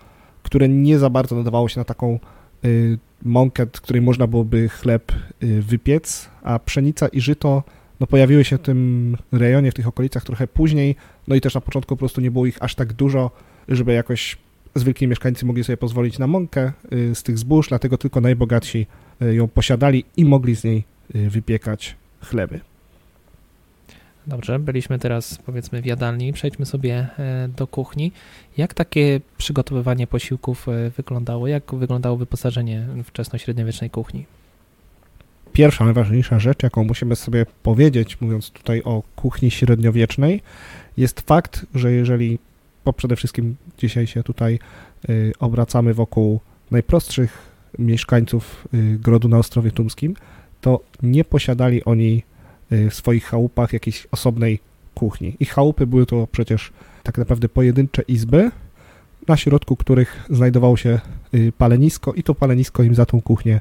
które 0.42 0.68
nie 0.68 0.98
za 0.98 1.10
bardzo 1.10 1.36
nadawało 1.36 1.68
się 1.68 1.80
na 1.80 1.84
taką 1.84 2.18
y, 2.64 2.98
mąkę, 3.22 3.66
której 3.66 4.02
można 4.02 4.26
byłoby 4.26 4.68
chleb 4.68 5.12
y, 5.42 5.62
wypiec, 5.62 6.30
a 6.42 6.58
pszenica 6.58 7.08
i 7.08 7.20
żyto 7.20 7.62
no, 8.02 8.06
pojawiły 8.06 8.44
się 8.44 8.58
w 8.58 8.62
tym 8.62 9.16
rejonie, 9.32 9.70
w 9.70 9.74
tych 9.74 9.88
okolicach 9.88 10.24
trochę 10.24 10.46
później, 10.46 10.96
no 11.28 11.34
i 11.34 11.40
też 11.40 11.54
na 11.54 11.60
początku 11.60 11.96
po 11.96 11.98
prostu 11.98 12.20
nie 12.20 12.30
było 12.30 12.46
ich 12.46 12.62
aż 12.62 12.74
tak 12.74 12.92
dużo, 12.92 13.30
żeby 13.68 13.92
jakoś 13.92 14.36
zwykli 14.74 15.08
mieszkańcy 15.08 15.46
mogli 15.46 15.64
sobie 15.64 15.76
pozwolić 15.76 16.18
na 16.18 16.26
mąkę 16.26 16.72
y, 16.92 17.14
z 17.14 17.22
tych 17.22 17.38
zbóż, 17.38 17.68
dlatego 17.68 17.98
tylko 17.98 18.20
najbogatsi 18.20 18.86
y, 19.22 19.34
ją 19.34 19.48
posiadali 19.48 20.04
i 20.16 20.24
mogli 20.24 20.56
z 20.56 20.64
niej 20.64 20.84
y, 21.14 21.30
wypiekać 21.30 21.96
chleby. 22.20 22.60
Dobrze, 24.26 24.58
byliśmy 24.58 24.98
teraz 24.98 25.38
powiedzmy 25.46 25.82
w 25.82 25.86
jadalni, 25.86 26.32
przejdźmy 26.32 26.66
sobie 26.66 27.08
e, 27.18 27.48
do 27.56 27.66
kuchni. 27.66 28.12
Jak 28.56 28.74
takie 28.74 29.20
przygotowywanie 29.38 30.06
posiłków 30.06 30.68
e, 30.68 30.90
wyglądało? 30.90 31.46
Jak 31.46 31.74
wyglądało 31.74 32.16
wyposażenie 32.16 32.86
wczesno-średniowiecznej 33.04 33.90
kuchni? 33.90 34.26
Pierwsza, 35.52 35.84
najważniejsza 35.84 36.38
rzecz, 36.38 36.62
jaką 36.62 36.84
musimy 36.84 37.16
sobie 37.16 37.46
powiedzieć, 37.62 38.20
mówiąc 38.20 38.50
tutaj 38.50 38.82
o 38.82 39.02
kuchni 39.16 39.50
średniowiecznej, 39.50 40.42
jest 40.96 41.20
fakt, 41.20 41.66
że 41.74 41.92
jeżeli, 41.92 42.38
bo 42.84 42.92
przede 42.92 43.16
wszystkim 43.16 43.56
dzisiaj 43.78 44.06
się 44.06 44.22
tutaj 44.22 44.58
y, 45.08 45.32
obracamy 45.38 45.94
wokół 45.94 46.40
najprostszych 46.70 47.38
mieszkańców 47.78 48.68
y, 48.74 48.98
grodu 48.98 49.28
na 49.28 49.38
Ostrowie 49.38 49.70
Tumskim, 49.70 50.14
to 50.60 50.80
nie 51.02 51.24
posiadali 51.24 51.84
oni 51.84 52.22
y, 52.72 52.90
w 52.90 52.94
swoich 52.94 53.24
chałupach 53.24 53.72
jakiejś 53.72 54.06
osobnej 54.10 54.60
kuchni. 54.94 55.36
Ich 55.40 55.50
chałupy 55.50 55.86
były 55.86 56.06
to 56.06 56.28
przecież 56.32 56.72
tak 57.02 57.18
naprawdę 57.18 57.48
pojedyncze 57.48 58.02
izby, 58.02 58.50
na 59.28 59.36
środku 59.36 59.76
których 59.76 60.26
znajdowało 60.30 60.76
się 60.76 61.00
palenisko 61.58 62.12
i 62.12 62.22
to 62.22 62.34
palenisko 62.34 62.82
im 62.82 62.94
za 62.94 63.06
tą 63.06 63.20
kuchnię 63.20 63.60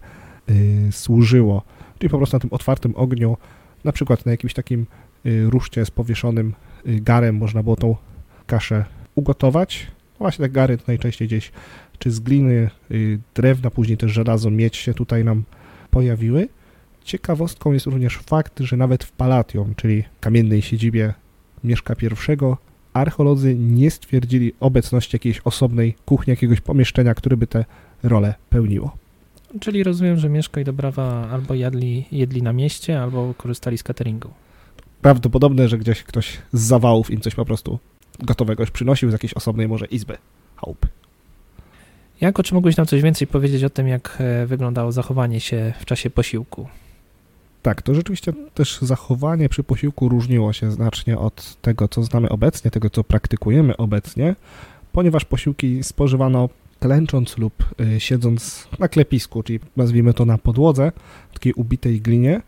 służyło. 0.91 1.63
Czyli 2.01 2.11
po 2.11 2.17
prostu 2.17 2.35
na 2.35 2.39
tym 2.39 2.49
otwartym 2.53 2.95
ogniu, 2.95 3.37
na 3.83 3.91
przykład 3.91 4.25
na 4.25 4.31
jakimś 4.31 4.53
takim 4.53 4.85
y, 5.25 5.49
ruszcie 5.49 5.85
z 5.85 5.91
powieszonym 5.91 6.53
y, 6.87 7.01
garem 7.01 7.35
można 7.35 7.63
było 7.63 7.75
tą 7.75 7.95
kaszę 8.47 8.85
ugotować. 9.15 9.87
Właśnie 10.19 10.45
te 10.45 10.49
gary 10.49 10.77
to 10.77 10.83
najczęściej 10.87 11.27
gdzieś 11.27 11.51
czy 11.99 12.11
z 12.11 12.19
gliny, 12.19 12.69
y, 12.91 13.19
drewna, 13.35 13.69
później 13.69 13.97
też 13.97 14.11
żelazo, 14.11 14.51
miedź 14.51 14.77
się 14.77 14.93
tutaj 14.93 15.23
nam 15.23 15.43
pojawiły. 15.91 16.47
Ciekawostką 17.03 17.73
jest 17.73 17.85
również 17.85 18.17
fakt, 18.17 18.59
że 18.59 18.77
nawet 18.77 19.03
w 19.03 19.11
Palatium, 19.11 19.75
czyli 19.75 20.03
kamiennej 20.19 20.61
siedzibie 20.61 21.13
Mieszka 21.63 21.93
I, 21.93 22.35
archeolodzy 22.93 23.55
nie 23.55 23.91
stwierdzili 23.91 24.53
obecności 24.59 25.15
jakiejś 25.15 25.39
osobnej 25.39 25.95
kuchni, 26.05 26.31
jakiegoś 26.31 26.61
pomieszczenia, 26.61 27.13
które 27.13 27.37
by 27.37 27.47
tę 27.47 27.65
rolę 28.03 28.33
pełniło. 28.49 29.00
Czyli 29.59 29.83
rozumiem, 29.83 30.17
że 30.17 30.29
Mieszko 30.29 30.59
i 30.59 30.63
Dobrawa 30.63 31.29
albo 31.31 31.53
jadli, 31.53 32.05
jedli 32.11 32.43
na 32.43 32.53
mieście, 32.53 33.01
albo 33.01 33.33
korzystali 33.37 33.77
z 33.77 33.83
cateringu. 33.83 34.29
Prawdopodobne, 35.01 35.67
że 35.67 35.77
gdzieś 35.77 36.03
ktoś 36.03 36.37
z 36.53 36.61
zawałów 36.61 37.11
im 37.11 37.21
coś 37.21 37.35
po 37.35 37.45
prostu 37.45 37.79
gotowego 38.19 38.63
już 38.63 38.71
przynosił 38.71 39.09
z 39.09 39.13
jakiejś 39.13 39.33
osobnej 39.33 39.67
może 39.67 39.85
izby, 39.85 40.17
chałupy. 40.55 40.87
Janko, 42.21 42.43
czy 42.43 42.53
mógłbyś 42.53 42.77
nam 42.77 42.85
coś 42.85 43.01
więcej 43.01 43.27
powiedzieć 43.27 43.63
o 43.63 43.69
tym, 43.69 43.87
jak 43.87 44.17
e, 44.19 44.45
wyglądało 44.45 44.91
zachowanie 44.91 45.39
się 45.39 45.73
w 45.79 45.85
czasie 45.85 46.09
posiłku? 46.09 46.67
Tak, 47.61 47.81
to 47.81 47.95
rzeczywiście 47.95 48.33
też 48.53 48.79
zachowanie 48.81 49.49
przy 49.49 49.63
posiłku 49.63 50.09
różniło 50.09 50.53
się 50.53 50.71
znacznie 50.71 51.17
od 51.17 51.55
tego, 51.61 51.87
co 51.87 52.03
znamy 52.03 52.29
obecnie, 52.29 52.71
tego, 52.71 52.89
co 52.89 53.03
praktykujemy 53.03 53.77
obecnie, 53.77 54.35
ponieważ 54.91 55.25
posiłki 55.25 55.83
spożywano 55.83 56.49
klęcząc 56.81 57.37
lub 57.37 57.65
y, 57.95 57.99
siedząc 57.99 58.67
na 58.79 58.87
klepisku, 58.87 59.43
czyli 59.43 59.59
nazwijmy 59.77 60.13
to 60.13 60.25
na 60.25 60.37
podłodze, 60.37 60.91
takiej 61.33 61.53
ubitej 61.53 62.01
glinie. 62.01 62.41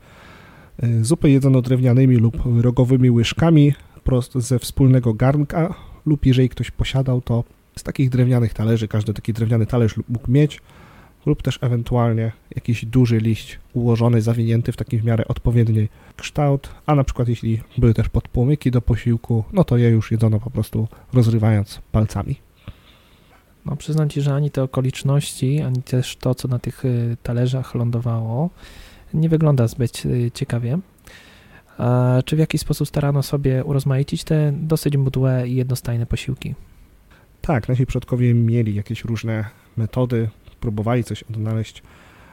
Y, 0.84 1.06
Zupę 1.06 1.30
jedzono 1.30 1.62
drewnianymi 1.62 2.16
lub 2.16 2.38
rogowymi 2.62 3.12
łyżkami 3.12 3.74
prosto 4.04 4.42
ze 4.42 4.60
wspólnego 4.60 5.14
garnka 5.14 5.76
lub 6.06 6.26
jeżeli 6.26 6.50
ktoś 6.50 6.72
posiadał 6.72 7.22
to 7.22 7.44
z 7.76 7.84
takich 7.84 8.10
drewnianych 8.10 8.54
talerzy, 8.54 8.88
każdy 8.88 9.14
taki 9.14 9.34
drewniany 9.34 9.66
talerz 9.66 9.96
mógł 10.10 10.32
mieć 10.32 10.62
lub 11.26 11.42
też 11.42 11.60
ewentualnie 11.62 12.32
jakiś 12.56 12.86
duży 12.86 13.18
liść 13.18 13.60
ułożony, 13.74 14.22
zawinięty 14.22 14.72
w 14.72 14.78
taki 14.78 14.98
w 14.98 15.04
miarę 15.04 15.28
odpowiedni 15.28 15.88
kształt, 16.18 16.70
a 16.86 16.96
na 16.96 17.04
przykład 17.04 17.28
jeśli 17.28 17.62
były 17.78 17.94
też 17.94 18.10
podpłomyki 18.10 18.72
do 18.72 18.82
posiłku, 18.82 19.44
no 19.54 19.64
to 19.64 19.78
je 19.78 19.90
już 19.90 20.12
jedzono 20.12 20.40
po 20.40 20.50
prostu 20.50 20.88
rozrywając 21.14 21.82
palcami. 21.92 22.36
No, 23.66 23.76
przyznam 23.76 24.10
ci, 24.10 24.22
że 24.22 24.36
ani 24.36 24.52
te 24.52 24.64
okoliczności, 24.64 25.62
ani 25.62 25.84
też 25.84 26.16
to, 26.16 26.36
co 26.36 26.48
na 26.48 26.60
tych 26.60 26.86
y, 26.86 27.18
talerzach 27.24 27.76
lądowało, 27.76 28.50
nie 29.14 29.30
wygląda 29.30 29.68
zbyt 29.68 30.06
y, 30.06 30.32
ciekawie. 30.34 30.80
A 31.78 32.18
czy 32.26 32.36
w 32.36 32.40
jakiś 32.40 32.62
sposób 32.62 32.88
starano 32.88 33.24
sobie 33.24 33.64
urozmaicić 33.64 34.24
te 34.24 34.54
dosyć 34.58 34.98
mdłe 34.98 35.48
i 35.48 35.56
jednostajne 35.56 36.06
posiłki? 36.06 36.56
Tak, 37.42 37.70
nasi 37.70 37.86
przodkowie 37.86 38.34
mieli 38.34 38.76
jakieś 38.76 39.06
różne 39.06 39.46
metody, 39.78 40.30
próbowali 40.60 41.04
coś 41.04 41.24
odnaleźć 41.24 41.84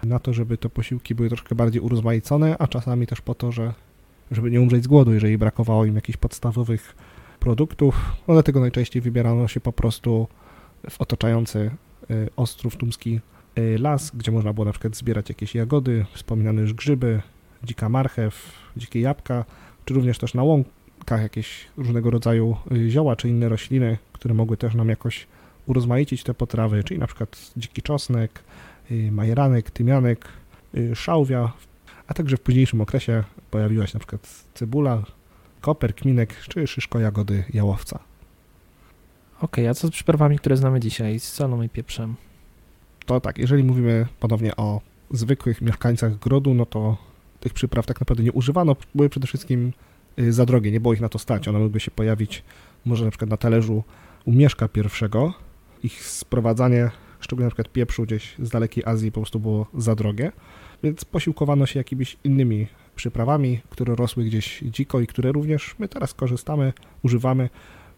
na 0.03 0.19
to, 0.19 0.33
żeby 0.33 0.59
te 0.59 0.69
posiłki 0.69 1.15
były 1.15 1.29
troszkę 1.29 1.55
bardziej 1.55 1.83
urozmaicone, 1.83 2.57
a 2.59 2.67
czasami 2.67 3.07
też 3.07 3.21
po 3.21 3.35
to, 3.35 3.53
że 3.53 3.73
żeby 4.31 4.51
nie 4.51 4.61
umrzeć 4.61 4.85
z 4.85 4.87
głodu, 4.87 5.13
jeżeli 5.13 5.39
brakowało 5.39 5.85
im 5.85 5.95
jakichś 5.95 6.19
podstawowych 6.19 6.97
produktów. 7.41 8.17
No 8.29 8.35
dlatego 8.35 8.61
najczęściej 8.61 9.03
wybierano 9.03 9.49
się 9.49 9.61
po 9.61 9.73
prostu 9.73 10.29
w 10.91 11.01
otaczający 11.01 11.71
y, 12.11 12.29
Ostrów 12.37 12.77
Tumski 12.77 13.21
y, 13.59 13.79
las, 13.79 14.11
gdzie 14.15 14.33
można 14.33 14.53
było 14.53 14.65
na 14.65 14.73
przykład 14.73 14.97
zbierać 14.97 15.29
jakieś 15.29 15.55
jagody, 15.55 16.07
wspominane 16.15 16.61
już 16.61 16.75
grzyby, 16.75 17.23
dzika 17.65 17.89
marchew, 17.89 18.53
dzikie 18.77 19.01
jabłka, 19.01 19.45
czy 19.85 19.95
również 19.95 20.19
też 20.19 20.35
na 20.35 20.43
łąkach 20.43 21.23
jakieś 21.23 21.67
różnego 21.77 22.11
rodzaju 22.11 22.57
y, 22.73 22.91
zioła 22.91 23.17
czy 23.17 23.29
inne 23.29 23.49
rośliny, 23.49 23.99
które 24.13 24.35
mogły 24.35 24.57
też 24.57 24.75
nam 24.75 24.89
jakoś 24.89 25.27
urozmaicić 25.67 26.23
te 26.23 26.35
potrawy, 26.35 26.85
czyli 26.85 27.01
na 27.01 27.07
przykład 27.07 27.53
dziki 27.57 27.83
czosnek, 27.83 28.43
majeranek, 29.11 29.71
tymianek, 29.71 30.29
szałwia, 30.95 31.53
a 32.07 32.15
także 32.15 32.37
w 32.37 32.41
późniejszym 32.41 32.81
okresie 32.81 33.25
pojawiła 33.51 33.87
się 33.87 33.95
na 33.95 33.99
przykład 33.99 34.45
cebula, 34.55 35.03
koper, 35.61 35.95
kminek 35.95 36.37
czy 36.49 36.67
szyszko 36.67 36.99
jagody 36.99 37.45
jałowca. 37.55 38.10
Okej, 39.41 39.69
a 39.69 39.75
co 39.75 39.89
z 39.89 39.91
przyprawami, 39.91 40.39
które 40.39 40.57
znamy 40.57 40.81
dzisiaj, 40.81 41.21
z 41.21 41.33
solą 41.33 41.63
i 41.63 41.69
pieprzem? 41.69 42.15
To 43.07 43.21
tak, 43.21 43.39
jeżeli 43.39 43.65
mówimy 43.65 44.07
ponownie 44.21 44.57
o 44.57 44.81
zwykłych 45.11 45.63
mieszkańcach 45.63 46.19
grodu, 46.19 46.55
no 46.55 46.67
to 46.67 46.97
tych 47.41 47.53
przypraw 47.53 47.87
tak 47.87 48.01
naprawdę 48.01 48.23
nie 48.23 48.33
używano, 48.33 48.77
były 48.95 49.09
przede 49.09 49.27
wszystkim 49.27 49.73
y, 50.19 50.33
za 50.33 50.47
drogie, 50.47 50.71
nie 50.71 50.81
było 50.81 50.95
ich 50.95 51.01
na 51.01 51.09
to 51.09 51.19
stać, 51.19 51.49
one 51.49 51.59
mogły 51.59 51.81
się 51.81 51.91
pojawić 51.91 52.43
może 52.85 53.05
na 53.05 53.11
przykład 53.11 53.31
na 53.31 53.37
talerzu 53.37 53.85
u 54.25 54.33
Mieszka 54.33 54.69
pierwszego, 54.69 55.35
ich 55.83 56.05
sprowadzanie, 56.05 56.91
szczególnie 57.21 57.45
na 57.45 57.51
przykład 57.51 57.73
pieprzu 57.73 58.03
gdzieś 58.03 58.35
z 58.39 58.51
dalekiej 58.51 58.85
Azji 58.87 59.13
po 59.13 59.21
prostu 59.21 59.41
było 59.41 59.67
za 59.75 59.95
drogie, 59.95 60.33
więc 60.83 61.05
posiłkowano 61.05 61.67
się 61.67 61.81
jakimiś 61.81 62.17
innymi 62.25 62.67
przyprawami, 62.97 63.61
które 63.71 63.95
rosły 63.95 64.25
gdzieś 64.25 64.65
dziko 64.65 65.01
i 65.01 65.07
które 65.07 65.33
również 65.33 65.75
my 65.79 65.89
teraz 65.89 66.15
korzystamy, 66.15 66.73
używamy, 67.03 67.49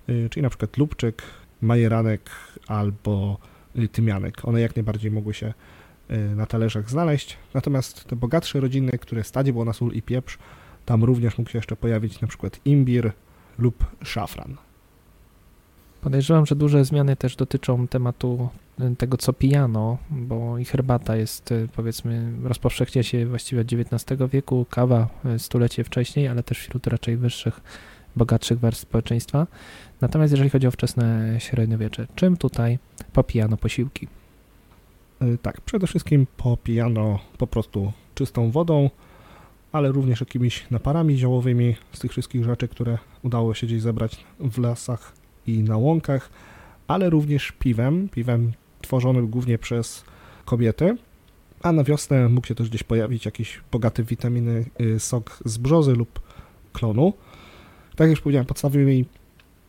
czyli 0.07 0.43
na 0.43 0.49
przykład 0.49 0.77
lubczyk, 0.77 1.23
majeranek 1.63 2.31
albo 2.67 3.39
y, 3.79 3.89
tymianek. 3.89 4.45
One 4.45 4.61
jak 4.61 4.77
najbardziej 4.77 5.11
mogły 5.11 5.35
się 5.35 5.55
y, 6.11 6.19
na 6.37 6.47
talerzach 6.47 6.91
znaleźć, 6.91 7.37
natomiast 7.55 8.05
te 8.05 8.17
bogatsze 8.17 8.61
rodziny, 8.61 8.93
które 8.93 9.25
stać 9.25 9.53
było 9.53 9.65
na 9.65 9.73
sól 9.73 9.93
i 9.93 10.03
pieprz, 10.03 10.39
tam 10.87 11.05
również 11.05 11.39
mógł 11.39 11.51
się 11.51 11.59
jeszcze 11.59 11.77
pojawić 11.77 12.21
na 12.21 12.29
przykład 12.29 12.61
imbir 12.65 13.13
lub 13.59 13.85
szafran. 14.05 14.57
Podejrzewam, 16.01 16.47
że 16.47 16.57
duże 16.57 16.85
zmiany 16.85 17.17
też 17.17 17.37
dotyczą 17.37 17.89
tematu 17.89 18.49
y, 18.81 18.97
tego, 18.97 19.17
co 19.17 19.33
pijano, 19.33 19.99
bo 20.11 20.59
i 20.59 20.65
herbata 20.65 21.17
jest, 21.17 21.53
y, 21.53 21.69
powiedzmy, 21.77 22.33
rozpowszechnia 22.45 23.03
się 23.03 23.27
właściwie 23.27 23.63
od 23.63 23.73
XIX 23.73 24.21
wieku, 24.33 24.67
kawa 24.71 25.09
y, 25.35 25.39
stulecie 25.39 25.85
wcześniej, 25.85 26.29
ale 26.29 26.43
też 26.43 26.59
wśród 26.59 26.87
raczej 26.87 27.17
wyższych, 27.17 27.61
bogatszych 28.17 28.61
warstw 28.61 28.83
społeczeństwa. 28.83 29.47
Natomiast 30.01 30.33
jeżeli 30.33 30.51
chodzi 30.51 30.67
o 30.67 30.71
wczesne 30.71 31.37
średniowiecze, 31.39 32.07
czym 32.15 32.37
tutaj 32.37 32.79
popijano 33.13 33.57
posiłki? 33.57 34.09
Y, 35.23 35.39
Tak, 35.43 35.61
przede 35.61 35.87
wszystkim 35.87 36.27
popijano 36.37 37.19
po 37.39 37.47
prostu 37.47 37.93
czystą 38.15 38.51
wodą 38.51 38.91
ale 39.73 39.93
również 39.93 40.21
jakimiś 40.21 40.71
naparami 40.71 41.19
ziołowymi 41.19 41.77
z 41.93 41.99
tych 41.99 42.11
wszystkich 42.11 42.45
rzeczy, 42.45 42.69
które 42.69 42.99
udało 43.23 43.55
się 43.55 43.67
gdzieś 43.67 43.83
zebrać 43.83 44.25
w 44.41 44.59
lasach 44.59 45.13
i 45.47 45.63
na 45.63 45.77
łąkach, 45.77 46.31
ale 46.89 47.11
również 47.11 47.53
piwem, 47.53 48.09
piwem 48.09 48.53
tworzonym 48.81 49.29
głównie 49.29 49.59
przez 49.59 50.05
kobiety, 50.45 50.97
a 51.63 51.73
na 51.73 51.85
wiosnę 51.85 52.29
mógł 52.29 52.47
się 52.47 52.55
też 52.55 52.69
gdzieś 52.69 52.83
pojawić 52.83 53.25
jakiś 53.25 53.61
bogaty 53.73 54.05
witaminy 54.05 54.65
y, 54.81 55.01
sok 55.01 55.39
z 55.45 55.59
brzozy 55.59 55.93
lub 55.93 56.21
klonu. 56.73 57.13
Tak 57.97 58.01
jak 58.01 58.11
już 58.11 58.21
powiedziałem, 58.21 58.47
podstawowymi 58.47 59.05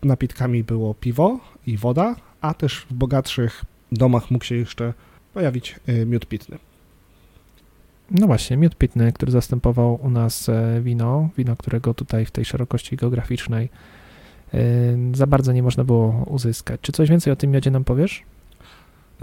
napitkami 0.04 0.64
było 0.64 0.94
piwo 0.94 1.40
i 1.68 1.78
woda, 1.78 2.16
a 2.42 2.54
też 2.54 2.86
w 2.90 2.94
bogatszych 2.94 3.66
domach 3.92 4.32
mógł 4.32 4.46
się 4.46 4.56
jeszcze 4.56 4.94
pojawić 5.34 5.80
y, 5.90 6.06
miód 6.06 6.26
pitny. 6.26 6.58
No 8.12 8.28
właśnie, 8.28 8.58
miód 8.58 8.76
pitny, 8.76 9.14
który 9.14 9.32
zastępował 9.32 10.00
u 10.02 10.10
nas 10.10 10.50
e, 10.50 10.82
wino, 10.82 11.30
wino, 11.38 11.56
którego 11.56 11.94
tutaj 11.94 12.26
w 12.26 12.32
tej 12.32 12.46
szerokości 12.46 12.96
geograficznej 12.96 13.70
e, 14.54 14.60
za 15.14 15.28
bardzo 15.28 15.52
nie 15.52 15.64
można 15.64 15.84
było 15.84 16.26
uzyskać. 16.28 16.82
Czy 16.82 16.92
coś 16.92 17.10
więcej 17.10 17.34
o 17.34 17.36
tym 17.36 17.52
miodzie 17.52 17.72
nam 17.72 17.84
powiesz? 17.84 18.24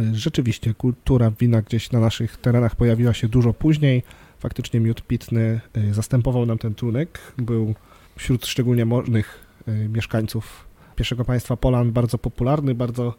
Y, 0.00 0.14
rzeczywiście, 0.14 0.74
kultura 0.74 1.30
wina 1.30 1.62
gdzieś 1.62 1.92
na 1.92 2.00
naszych 2.00 2.36
terenach 2.36 2.76
pojawiła 2.76 3.14
się 3.14 3.28
dużo 3.28 3.52
później. 3.52 4.02
Faktycznie 4.38 4.80
miód 4.80 5.02
pitny 5.02 5.60
zastępował 5.90 6.46
nam 6.46 6.58
ten 6.58 6.74
trunek. 6.74 7.18
Był 7.38 7.74
wśród 8.20 8.46
szczególnie 8.46 8.84
możnych 8.84 9.46
mieszkańców 9.88 10.66
pierwszego 10.96 11.24
państwa 11.24 11.56
Polan 11.56 11.92
bardzo 11.92 12.18
popularny, 12.18 12.74
bardzo 12.74 13.14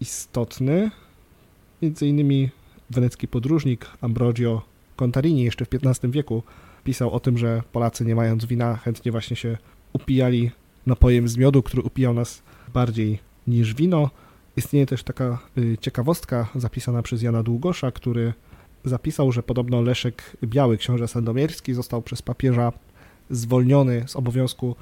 istotny. 0.00 0.90
Między 1.82 2.06
innymi 2.06 2.50
wenecki 2.90 3.28
podróżnik 3.28 3.86
Ambrogio 4.00 4.62
Contarini 4.96 5.44
jeszcze 5.44 5.64
w 5.64 5.68
XV 5.74 6.10
wieku 6.10 6.42
pisał 6.84 7.10
o 7.10 7.20
tym, 7.20 7.38
że 7.38 7.62
Polacy 7.72 8.04
nie 8.04 8.14
mając 8.14 8.44
wina 8.44 8.76
chętnie 8.76 9.12
właśnie 9.12 9.36
się 9.36 9.58
upijali 9.92 10.50
napojem 10.86 11.28
z 11.28 11.36
miodu, 11.36 11.62
który 11.62 11.82
upijał 11.82 12.14
nas 12.14 12.42
bardziej 12.74 13.18
niż 13.46 13.74
wino. 13.74 14.10
Istnieje 14.56 14.86
też 14.86 15.02
taka 15.02 15.38
y, 15.58 15.76
ciekawostka 15.80 16.48
zapisana 16.54 17.02
przez 17.02 17.22
Jana 17.22 17.42
Długosza, 17.42 17.90
który 17.92 18.32
zapisał, 18.84 19.32
że 19.32 19.42
podobno 19.42 19.82
Leszek 19.82 20.36
Biały, 20.44 20.78
książę 20.78 21.08
sandomierski, 21.08 21.74
został 21.74 22.02
przez 22.02 22.22
papieża 22.22 22.72
zwolniony 23.30 24.04
z 24.06 24.16
obowiązku 24.16 24.76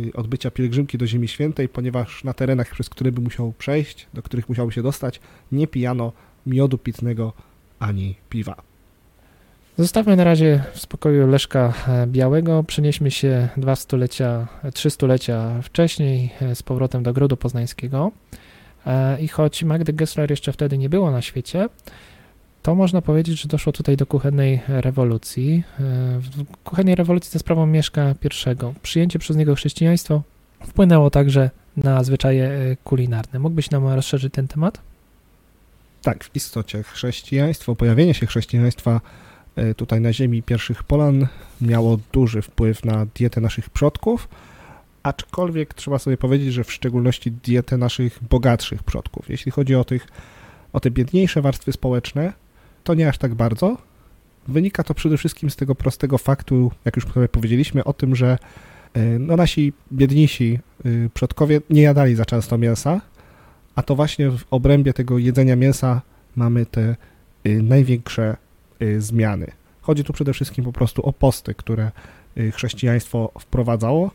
y, 0.00 0.12
odbycia 0.14 0.50
pielgrzymki 0.50 0.98
do 0.98 1.06
Ziemi 1.06 1.28
Świętej, 1.28 1.68
ponieważ 1.68 2.24
na 2.24 2.32
terenach, 2.32 2.70
przez 2.70 2.88
które 2.88 3.12
by 3.12 3.20
musiał 3.20 3.52
przejść, 3.58 4.06
do 4.14 4.22
których 4.22 4.48
musiał 4.48 4.70
się 4.70 4.82
dostać, 4.82 5.20
nie 5.52 5.66
pijano 5.66 6.12
miodu 6.46 6.78
pitnego 6.78 7.32
ani 7.78 8.14
piwa. 8.30 8.62
Zostawmy 9.78 10.16
na 10.16 10.24
razie 10.24 10.62
w 10.72 10.80
spokoju 10.80 11.26
Leszka 11.26 11.72
e, 11.88 12.06
Białego. 12.06 12.64
Przenieśmy 12.64 13.10
się 13.10 13.48
dwa 13.56 13.76
stulecia, 13.76 14.46
trzy 14.74 14.90
stulecia 14.90 15.62
wcześniej 15.62 16.30
e, 16.40 16.54
z 16.54 16.62
powrotem 16.62 17.02
do 17.02 17.12
Grodu 17.12 17.36
Poznańskiego. 17.36 18.12
E, 18.86 19.20
I 19.20 19.28
choć 19.28 19.64
Magdy 19.64 19.92
Gessler 19.92 20.30
jeszcze 20.30 20.52
wtedy 20.52 20.78
nie 20.78 20.88
było 20.88 21.10
na 21.10 21.22
świecie, 21.22 21.68
to 22.64 22.74
można 22.74 23.02
powiedzieć, 23.02 23.40
że 23.40 23.48
doszło 23.48 23.72
tutaj 23.72 23.96
do 23.96 24.06
kuchennej 24.06 24.60
rewolucji. 24.68 25.62
W 26.18 26.44
kuchennej 26.64 26.94
rewolucji 26.94 27.30
za 27.30 27.38
sprawą 27.38 27.66
Mieszka 27.66 28.14
I. 28.24 28.28
Przyjęcie 28.82 29.18
przez 29.18 29.36
niego 29.36 29.54
chrześcijaństwo 29.54 30.22
wpłynęło 30.66 31.10
także 31.10 31.50
na 31.76 32.04
zwyczaje 32.04 32.76
kulinarne. 32.84 33.38
Mógłbyś 33.38 33.70
nam 33.70 33.88
rozszerzyć 33.88 34.34
ten 34.34 34.48
temat? 34.48 34.80
Tak, 36.02 36.24
w 36.24 36.36
istocie 36.36 36.82
chrześcijaństwo, 36.82 37.76
pojawienie 37.76 38.14
się 38.14 38.26
chrześcijaństwa 38.26 39.00
e, 39.56 39.74
tutaj 39.74 40.00
na 40.00 40.12
ziemi 40.12 40.42
pierwszych 40.42 40.82
Polan 40.82 41.26
miało 41.60 41.98
duży 42.12 42.42
wpływ 42.42 42.84
na 42.84 43.06
dietę 43.14 43.40
naszych 43.40 43.70
przodków, 43.70 44.28
aczkolwiek 45.02 45.74
trzeba 45.74 45.98
sobie 45.98 46.16
powiedzieć, 46.16 46.52
że 46.52 46.64
w 46.64 46.72
szczególności 46.72 47.32
dietę 47.32 47.76
naszych 47.76 48.18
bogatszych 48.30 48.82
przodków. 48.82 49.28
Jeśli 49.28 49.52
chodzi 49.52 49.74
o, 49.74 49.84
tych, 49.84 50.06
o 50.72 50.80
te 50.80 50.90
biedniejsze 50.90 51.42
warstwy 51.42 51.72
społeczne, 51.72 52.43
to 52.84 52.94
nie 52.94 53.08
aż 53.08 53.18
tak 53.18 53.34
bardzo. 53.34 53.78
Wynika 54.48 54.82
to 54.82 54.94
przede 54.94 55.16
wszystkim 55.16 55.50
z 55.50 55.56
tego 55.56 55.74
prostego 55.74 56.18
faktu, 56.18 56.70
jak 56.84 56.96
już 56.96 57.06
sobie 57.06 57.28
powiedzieliśmy, 57.28 57.84
o 57.84 57.92
tym, 57.92 58.16
że 58.16 58.38
e, 58.94 59.18
no, 59.18 59.36
nasi 59.36 59.72
biedniejsi 59.92 60.58
e, 60.84 60.88
przodkowie 61.14 61.60
nie 61.70 61.82
jadali 61.82 62.14
za 62.14 62.24
często 62.24 62.58
mięsa, 62.58 63.00
a 63.74 63.82
to 63.82 63.94
właśnie 63.94 64.30
w 64.30 64.44
obrębie 64.50 64.92
tego 64.92 65.18
jedzenia 65.18 65.56
mięsa 65.56 66.02
mamy 66.36 66.66
te 66.66 66.96
y, 67.46 67.62
największe 67.62 68.36
zmiany. 68.98 69.50
Chodzi 69.80 70.04
tu 70.04 70.12
przede 70.12 70.32
wszystkim 70.32 70.64
po 70.64 70.72
prostu 70.72 71.02
o 71.02 71.12
posty, 71.12 71.54
które 71.54 71.90
chrześcijaństwo 72.52 73.32
wprowadzało. 73.40 74.10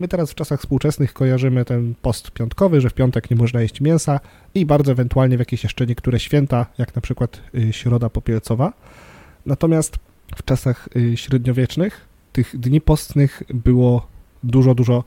My 0.00 0.08
teraz 0.08 0.30
w 0.30 0.34
czasach 0.34 0.60
współczesnych 0.60 1.12
kojarzymy 1.12 1.64
ten 1.64 1.94
post 2.02 2.30
piątkowy, 2.30 2.80
że 2.80 2.90
w 2.90 2.94
piątek 2.94 3.30
nie 3.30 3.36
można 3.36 3.60
jeść 3.60 3.80
mięsa 3.80 4.20
i 4.54 4.66
bardzo 4.66 4.92
ewentualnie 4.92 5.36
w 5.36 5.40
jakieś 5.40 5.62
jeszcze 5.62 5.86
niektóre 5.86 6.20
święta, 6.20 6.66
jak 6.78 6.94
na 6.94 7.02
przykład 7.02 7.42
Środa 7.70 8.08
Popielcowa. 8.08 8.72
Natomiast 9.46 9.98
w 10.36 10.44
czasach 10.44 10.88
średniowiecznych 11.14 12.08
tych 12.32 12.58
dni 12.58 12.80
postnych 12.80 13.42
było 13.54 14.06
dużo, 14.42 14.74
dużo 14.74 15.04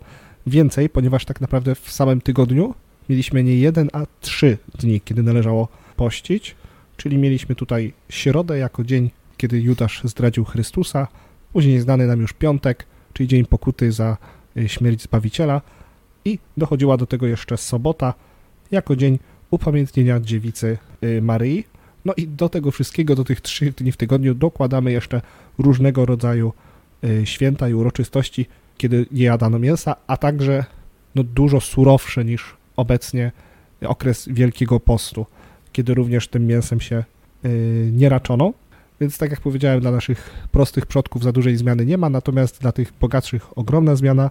więcej, 0.48 0.90
ponieważ 0.90 1.26
tak 1.26 1.42
naprawdę 1.42 1.76
w 1.76 1.92
samym 1.92 2.22
tygodniu 2.22 2.74
mieliśmy 3.10 3.44
nie 3.44 3.58
jeden, 3.58 3.90
a 3.94 4.06
trzy 4.22 4.58
dni, 4.80 5.02
kiedy 5.02 5.24
należało 5.24 5.68
pościć, 5.96 6.56
czyli 6.98 7.18
mieliśmy 7.18 7.56
tutaj 7.56 7.94
środę 8.10 8.58
jako 8.58 8.84
dzień, 8.84 9.12
kiedy 9.38 9.62
Judasz 9.62 10.02
zdradził 10.04 10.46
Chrystusa, 10.46 11.08
później 11.54 11.80
znany 11.80 12.08
nam 12.08 12.22
już 12.22 12.34
piątek, 12.34 12.86
czyli 13.14 13.30
dzień 13.30 13.46
pokuty 13.46 13.92
za 13.92 14.12
y, 14.12 14.43
śmierć 14.68 15.02
Zbawiciela 15.02 15.62
i 16.26 16.40
dochodziła 16.58 16.98
do 16.98 17.06
tego 17.06 17.28
jeszcze 17.28 17.58
sobota, 17.58 18.14
jako 18.72 18.96
dzień 18.96 19.20
upamiętnienia 19.52 20.20
dziewicy 20.20 20.78
y, 21.04 21.22
Maryi. 21.22 21.64
No 22.06 22.14
i 22.18 22.28
do 22.28 22.50
tego 22.50 22.72
wszystkiego, 22.72 23.16
do 23.16 23.24
tych 23.24 23.42
trzech 23.42 23.76
dni 23.76 23.92
w 23.92 23.98
tygodniu 23.98 24.36
dokładamy 24.36 24.92
jeszcze 24.92 25.22
różnego 25.58 26.06
rodzaju 26.06 26.54
y, 27.04 27.26
święta 27.26 27.70
i 27.70 27.74
uroczystości, 27.74 28.46
kiedy 28.78 29.06
nie 29.12 29.24
jadano 29.24 29.60
mięsa, 29.60 29.96
a 30.08 30.18
także 30.18 30.66
no, 31.16 31.24
dużo 31.24 31.62
surowsze 31.62 32.26
niż 32.26 32.56
obecnie 32.76 33.32
okres 33.86 34.30
Wielkiego 34.32 34.80
Postu, 34.80 35.26
kiedy 35.72 35.94
również 35.94 36.28
tym 36.28 36.48
mięsem 36.48 36.82
się 36.82 37.04
y, 37.46 37.90
nie 37.94 38.10
raczono. 38.10 38.54
Więc 39.02 39.18
tak 39.18 39.32
jak 39.32 39.42
powiedziałem, 39.42 39.80
dla 39.80 39.92
naszych 39.92 40.30
prostych 40.52 40.86
przodków 40.86 41.24
za 41.24 41.32
dużej 41.32 41.58
zmiany 41.58 41.86
nie 41.86 41.98
ma, 41.98 42.10
natomiast 42.10 42.62
dla 42.62 42.72
tych 42.72 42.94
bogatszych 43.00 43.58
ogromna 43.58 43.96
zmiana, 43.96 44.30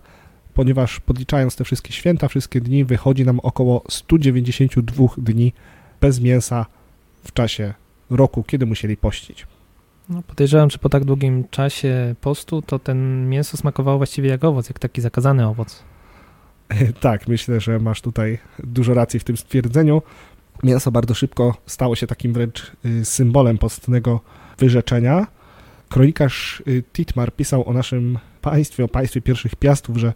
ponieważ 0.55 1.01
podliczając 1.01 1.57
te 1.57 1.65
wszystkie 1.65 1.93
święta, 1.93 2.29
wszystkie 2.29 2.61
dni, 2.61 2.85
wychodzi 2.85 3.25
nam 3.25 3.41
około 3.41 3.83
192 3.89 5.07
dni 5.19 5.53
bez 6.01 6.21
mięsa 6.21 6.67
w 7.25 7.33
czasie 7.33 7.75
roku, 8.11 8.43
kiedy 8.43 8.67
musieli 8.67 8.97
pościć. 8.97 9.47
No, 10.09 10.23
podejrzewam, 10.23 10.71
że 10.71 10.79
po 10.79 10.89
tak 10.89 11.05
długim 11.05 11.45
czasie 11.51 12.15
postu 12.21 12.63
to 12.63 12.79
ten 12.79 13.29
mięso 13.29 13.57
smakowało 13.57 13.97
właściwie 13.97 14.31
jak 14.31 14.45
owoc, 14.45 14.69
jak 14.69 14.79
taki 14.79 15.01
zakazany 15.01 15.47
owoc. 15.47 15.83
Tak, 17.01 17.29
myślę, 17.29 17.61
że 17.61 17.79
masz 17.79 18.01
tutaj 18.01 18.39
dużo 18.65 18.95
racji 18.95 19.21
w 19.21 19.25
tym 19.25 19.37
stwierdzeniu. 19.37 20.03
Mięso 20.63 20.93
bardzo 20.93 21.15
szybko 21.15 21.57
stało 21.67 21.97
się 21.97 22.07
takim 22.07 22.33
wręcz 22.33 22.73
y, 22.85 23.05
symbolem 23.05 23.59
postnego 23.59 24.21
wyrzeczenia. 24.63 25.27
Kronikarz 25.89 26.63
y, 26.69 26.83
Titmar 26.93 27.33
pisał 27.33 27.69
o 27.69 27.73
naszym 27.73 28.19
państwie, 28.41 28.85
o 28.85 28.89
państwie 28.89 29.21
pierwszych 29.21 29.57
piastów, 29.57 29.97
że 29.97 30.13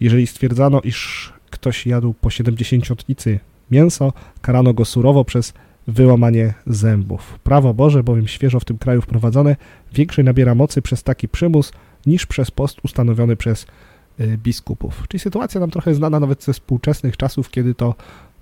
jeżeli 0.00 0.26
stwierdzano, 0.26 0.80
iż 0.80 1.32
ktoś 1.50 1.86
jadł 1.86 2.14
po 2.14 2.28
70-tnicy 2.28 3.38
mięso, 3.70 4.12
karano 4.42 4.74
go 4.74 4.84
surowo 4.84 5.24
przez 5.24 5.52
wyłamanie 5.86 6.54
zębów. 6.66 7.38
Prawo 7.44 7.74
Boże, 7.74 8.02
bowiem 8.02 8.28
świeżo 8.28 8.60
w 8.60 8.64
tym 8.64 8.78
kraju 8.78 9.02
wprowadzone, 9.02 9.56
większej 9.92 10.24
nabiera 10.24 10.54
mocy 10.54 10.82
przez 10.82 11.02
taki 11.02 11.28
przymus 11.28 11.72
niż 12.06 12.26
przez 12.26 12.50
post 12.50 12.78
ustanowiony 12.84 13.36
przez 13.36 13.66
Y, 14.20 14.38
biskupów. 14.38 15.08
Czyli 15.08 15.20
sytuacja 15.20 15.60
nam 15.60 15.70
trochę 15.70 15.94
znana 15.94 16.20
nawet 16.20 16.44
ze 16.44 16.52
współczesnych 16.52 17.16
czasów, 17.16 17.50
kiedy 17.50 17.74
to 17.74 17.94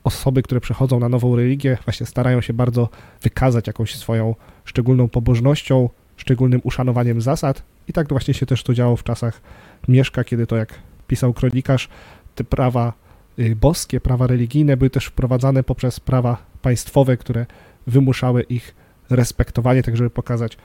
osoby, 0.05 0.43
które 0.43 0.61
przechodzą 0.61 1.01
na 1.01 1.09
nową 1.09 1.37
religię, 1.37 1.79
właśnie 1.85 2.07
starają 2.07 2.41
się 2.41 2.53
bardzo 2.53 2.89
wykazać 3.23 3.67
jakąś 3.67 3.97
swoją 3.97 4.35
szczególną 4.66 5.09
pobożnością, 5.09 5.88
szczególnym 6.16 6.61
uszanowaniem 6.64 7.20
zasad. 7.20 7.62
I 7.88 7.92
tak 7.92 8.09
właśnie 8.09 8.35
się 8.35 8.46
też 8.46 8.62
to 8.62 8.74
działo 8.74 8.96
w 8.96 9.05
czasach 9.05 9.40
Mieszka, 9.88 10.24
kiedy 10.24 10.46
to, 10.46 10.57
jak 10.57 10.74
pisał 11.09 11.33
kronikarz, 11.33 11.88
te 12.35 12.44
prawa 12.44 12.92
y, 13.38 13.57
boskie, 13.57 14.00
prawa 14.00 14.26
religijne 14.26 14.76
były 14.76 14.90
też 14.90 15.07
wprowadzane 15.07 15.62
poprzez 15.62 16.00
prawa 16.00 16.37
państwowe, 16.62 17.16
które 17.16 17.46
wymuszały 17.87 18.42
ich 18.42 18.74
respektowanie, 19.11 19.83
tak 19.83 19.96
żeby 19.96 20.11
pokazać, 20.11 20.57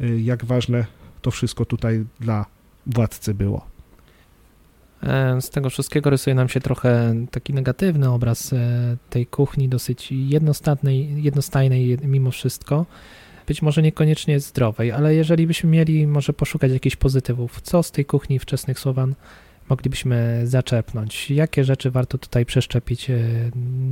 y, 0.00 0.20
jak 0.20 0.44
ważne 0.44 0.84
to 1.22 1.30
wszystko 1.30 1.64
tutaj 1.64 2.04
dla 2.20 2.46
władcy 2.86 3.34
było. 3.34 3.78
E, 5.02 5.40
z 5.40 5.50
tego 5.50 5.70
wszystkiego 5.70 6.10
rysuje 6.10 6.34
nam 6.34 6.48
się 6.48 6.60
trochę 6.60 7.14
taki 7.30 7.54
negatywny 7.54 8.10
obraz 8.10 8.52
e, 8.52 8.96
tej 9.10 9.26
kuchni, 9.26 9.68
dosyć 9.68 10.12
jednostajnej, 10.12 11.22
jednostajnej 11.22 11.98
mimo 12.02 12.30
wszystko. 12.30 12.86
Być 13.48 13.62
może 13.62 13.82
niekoniecznie 13.82 14.40
zdrowej, 14.40 14.92
ale 14.92 15.14
jeżeli 15.14 15.46
byśmy 15.46 15.70
mieli 15.70 16.06
może 16.06 16.32
poszukać 16.32 16.72
jakichś 16.72 16.96
pozytywów, 16.96 17.60
co 17.60 17.82
z 17.82 17.90
tej 17.90 18.04
kuchni 18.04 18.38
wczesnych 18.38 18.78
Słowan 18.78 19.14
moglibyśmy 19.68 20.40
zaczerpnąć? 20.44 21.30
Jakie 21.30 21.64
rzeczy 21.64 21.90
warto 21.90 22.18
tutaj 22.18 22.46
przeszczepić 22.46 23.10
e, 23.10 23.16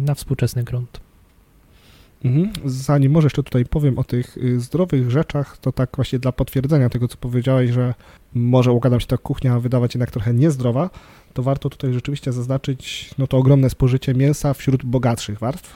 na 0.05 0.15
współczesny 0.15 0.65
grunt? 0.65 1.01
Mhm. 2.25 2.53
Zanim 2.65 3.13
może 3.13 3.27
jeszcze 3.27 3.43
tutaj 3.43 3.65
powiem 3.65 3.99
o 3.99 4.05
tych 4.05 4.37
y, 4.39 4.61
zdrowych 4.61 5.11
rzeczach, 5.11 5.59
to 5.59 5.73
tak 5.73 5.91
właśnie 5.97 6.19
dla 6.19 6.33
potwierdzenia 6.33 6.89
tego, 6.89 7.09
co 7.09 7.17
powiedziałeś, 7.17 7.71
że 7.71 7.95
może 8.35 8.73
układam 8.73 9.01
się 9.01 9.07
ta 9.07 9.17
kuchnia 9.17 9.61
wydawać 9.61 9.95
jednak 9.95 10.11
trochę 10.11 10.35
niezdrowa, 10.35 10.91
to 11.35 11.43
warto 11.43 11.71
tutaj 11.71 11.93
rzeczywiście 11.93 12.33
zaznaczyć 12.33 13.11
no 13.19 13.27
to 13.27 13.37
ogromne 13.37 13.71
spożycie 13.71 14.15
mięsa 14.15 14.55
wśród 14.55 14.85
bogatszych 14.85 15.39
warstw, 15.39 15.75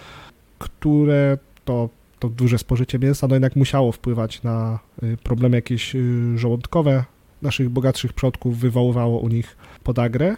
które 0.59 1.39
to, 1.65 1.89
to 2.21 2.29
duże 2.29 2.59
spożycie 2.59 2.99
mięsa 2.99 3.29
no 3.29 3.35
jednak 3.35 3.57
musiało 3.57 3.93
wpływać 3.93 4.43
na 4.43 4.79
y, 5.03 5.17
problemy 5.23 5.57
jakieś 5.57 5.95
y, 5.95 6.39
żołądkowe 6.39 7.05
naszych 7.43 7.69
bogatszych 7.69 8.13
przodków, 8.13 8.59
wywoływało 8.59 9.19
u 9.19 9.29
nich 9.29 9.57
podagrę. 9.85 10.37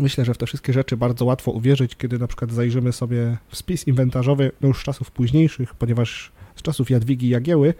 Myślę, 0.00 0.24
że 0.24 0.34
w 0.34 0.38
te 0.38 0.46
wszystkie 0.46 0.72
rzeczy 0.72 0.96
bardzo 0.96 1.24
łatwo 1.24 1.50
uwierzyć, 1.50 1.96
kiedy 1.96 2.18
na 2.18 2.26
przykład 2.26 2.52
zajrzymy 2.52 2.92
sobie 2.92 3.36
w 3.48 3.56
spis 3.56 3.86
inwentarzowy 3.86 4.52
no 4.60 4.68
już 4.68 4.80
z 4.80 4.84
czasów 4.84 5.10
późniejszych, 5.10 5.74
ponieważ 5.74 6.32
z 6.56 6.62
czasów 6.62 6.90
Jadwigi 6.90 7.28
Jagieły, 7.28 7.74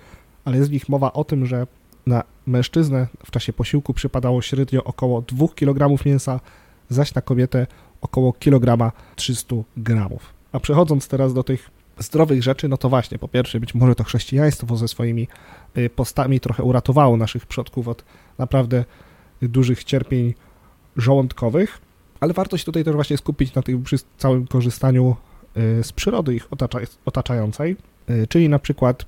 ale 0.44 0.56
jest 0.56 0.70
w 0.70 0.72
nich 0.72 0.88
mowa 0.88 1.12
o 1.12 1.24
tym, 1.24 1.46
że 1.46 1.66
na 2.06 2.22
mężczyznę 2.46 3.06
w 3.26 3.30
czasie 3.30 3.52
posiłku 3.52 3.94
przypadało 3.94 4.42
średnio 4.42 4.84
około 4.84 5.22
2 5.22 5.46
kg 5.48 6.04
mięsa, 6.06 6.40
zaś 6.88 7.14
na 7.14 7.22
kobietę 7.22 7.66
około 8.00 8.32
kilograma 8.32 8.92
300 9.16 9.56
gramów. 9.76 10.34
A 10.52 10.60
przechodząc 10.60 11.08
teraz 11.08 11.34
do 11.34 11.42
tych 11.42 11.70
zdrowych 12.02 12.42
rzeczy, 12.42 12.68
no 12.68 12.76
to 12.76 12.88
właśnie, 12.88 13.18
po 13.18 13.28
pierwsze, 13.28 13.60
być 13.60 13.74
może 13.74 13.94
to 13.94 14.04
chrześcijaństwo 14.04 14.76
ze 14.76 14.88
swoimi 14.88 15.28
y, 15.78 15.90
postami 15.90 16.40
trochę 16.40 16.62
uratowało 16.62 17.16
naszych 17.16 17.46
przodków 17.46 17.88
od 17.88 18.04
naprawdę 18.38 18.84
dużych 19.42 19.84
cierpień 19.84 20.34
żołądkowych, 20.96 21.80
ale 22.20 22.32
warto 22.32 22.58
się 22.58 22.64
tutaj 22.64 22.84
też 22.84 22.94
właśnie 22.94 23.18
skupić 23.18 23.54
na 23.54 23.62
tym 23.62 23.84
całym 24.18 24.46
korzystaniu 24.46 25.16
y, 25.56 25.84
z 25.84 25.92
przyrody 25.92 26.34
ich 26.34 26.52
otacza, 26.52 26.78
otaczającej, 27.04 27.76
y, 28.10 28.26
czyli 28.26 28.48
na 28.48 28.58
przykład 28.58 29.04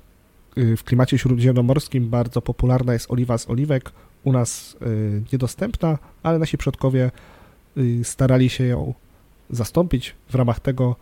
w 0.77 0.85
klimacie 0.85 1.19
śródziemnomorskim 1.19 2.11
bardzo 2.11 2.43
popularna 2.43 2.93
jest 2.93 3.11
oliwa 3.11 3.39
z 3.39 3.51
oliwek, 3.51 3.93
u 4.25 4.33
nas 4.33 4.77
niedostępna, 5.33 5.99
ale 6.23 6.39
nasi 6.39 6.59
przodkowie 6.59 7.11
starali 8.03 8.49
się 8.51 8.65
ją 8.65 8.95
zastąpić. 9.51 10.15
W 10.29 10.35
ramach 10.35 10.61
tego 10.61 10.97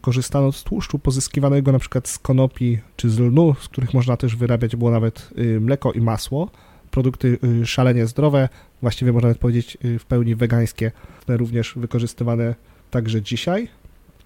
korzystano 0.00 0.52
z 0.52 0.62
tłuszczu 0.62 0.98
pozyskiwanego 0.98 1.72
na 1.72 1.78
przykład 1.78 2.08
z 2.08 2.18
konopi 2.18 2.78
czy 2.96 3.10
z 3.10 3.18
lnu, 3.18 3.54
z 3.60 3.68
których 3.68 3.94
można 3.94 4.16
też 4.16 4.36
wyrabiać 4.36 4.76
było 4.76 4.90
nawet 4.90 5.30
mleko 5.60 5.92
i 5.92 6.00
masło. 6.00 6.50
Produkty 6.90 7.38
y, 7.62 7.66
szalenie 7.66 8.06
zdrowe, 8.06 8.48
właściwie 8.82 9.12
można 9.12 9.28
nawet 9.28 9.40
powiedzieć 9.40 9.78
y, 9.84 9.98
w 9.98 10.04
pełni 10.04 10.34
wegańskie, 10.34 10.92
również 11.28 11.72
wykorzystywane 11.76 12.54
także 12.90 13.22
dzisiaj. 13.22 13.68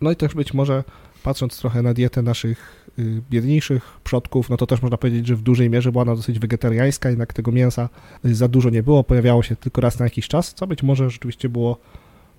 No 0.00 0.10
i 0.10 0.16
też 0.16 0.34
być 0.34 0.54
może 0.54 0.84
patrząc 1.22 1.58
trochę 1.58 1.82
na 1.82 1.94
dietę 1.94 2.22
naszych 2.22 2.86
y, 2.98 3.22
biedniejszych 3.30 4.00
przodków, 4.04 4.50
no 4.50 4.56
to 4.56 4.66
też 4.66 4.82
można 4.82 4.96
powiedzieć, 4.96 5.26
że 5.26 5.36
w 5.36 5.42
dużej 5.42 5.70
mierze 5.70 5.92
była 5.92 6.02
ona 6.02 6.16
dosyć 6.16 6.38
wegetariańska, 6.38 7.08
jednak 7.08 7.32
tego 7.32 7.52
mięsa 7.52 7.88
za 8.24 8.48
dużo 8.48 8.70
nie 8.70 8.82
było, 8.82 9.04
pojawiało 9.04 9.42
się 9.42 9.56
tylko 9.56 9.80
raz 9.80 9.98
na 9.98 10.06
jakiś 10.06 10.28
czas, 10.28 10.54
co 10.54 10.66
być 10.66 10.82
może 10.82 11.10
rzeczywiście 11.10 11.48
było 11.48 11.78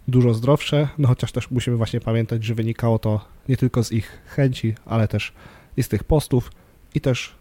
dużo 0.08 0.34
zdrowsze, 0.34 0.88
no 0.98 1.08
chociaż 1.08 1.32
też 1.32 1.52
musimy 1.52 1.78
właśnie 1.78 2.00
pamiętać, 2.00 2.43
że 2.43 2.56
wynikało 2.56 3.00
to 3.00 3.26
nie 3.50 3.58
tylko 3.58 3.84
z 3.84 3.91
ich 3.91 4.22
chęci, 4.26 4.76
ale 4.86 5.08
też 5.08 5.34
i 5.78 5.84
z 5.84 5.88
tych 5.88 6.04
postów 6.04 6.52
i 6.96 7.02
też 7.02 7.36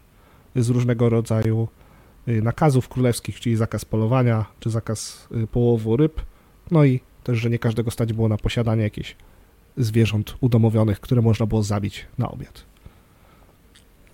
z 0.55 0.69
różnego 0.69 1.09
rodzaju 1.09 1.67
Y, 2.27 2.41
nakazów 2.41 2.89
królewskich, 2.89 3.39
czyli 3.39 3.55
zakaz 3.55 3.85
polowania, 3.85 4.45
czy 4.59 4.69
zakaz 4.69 5.27
y, 5.43 5.47
połowu 5.47 5.97
ryb, 5.97 6.21
no 6.71 6.85
i 6.85 6.99
też, 7.23 7.37
że 7.37 7.49
nie 7.49 7.59
każdego 7.59 7.91
stać 7.91 8.13
było 8.13 8.27
na 8.27 8.37
posiadanie 8.37 8.83
jakichś 8.83 9.15
zwierząt 9.77 10.35
udomowionych, 10.41 10.99
które 10.99 11.21
można 11.21 11.45
było 11.45 11.63
zabić 11.63 12.05
na 12.17 12.31
obiad. 12.31 12.63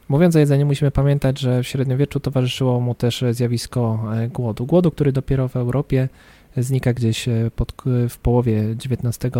Mówiąc 0.10 0.36
o 0.36 0.40
jedzeniu, 0.40 0.66
musimy 0.66 0.92
pamiętać, 0.92 1.40
że 1.40 1.64
w 1.64 1.68
średniowieczu 1.68 2.20
towarzyszyło 2.20 2.80
mu 2.80 2.96
też 2.96 3.24
zjawisko 3.32 4.04
e, 4.14 4.28
głodu. 4.28 4.66
Głodu, 4.66 4.92
który 4.92 5.12
dopiero 5.12 5.48
w 5.48 5.56
Europie 5.56 6.10
znika 6.58 6.94
gdzieś 6.94 7.28
e, 7.28 7.52
pod, 7.56 7.74
w 8.10 8.18
połowie 8.18 8.76
XIX 8.86 9.34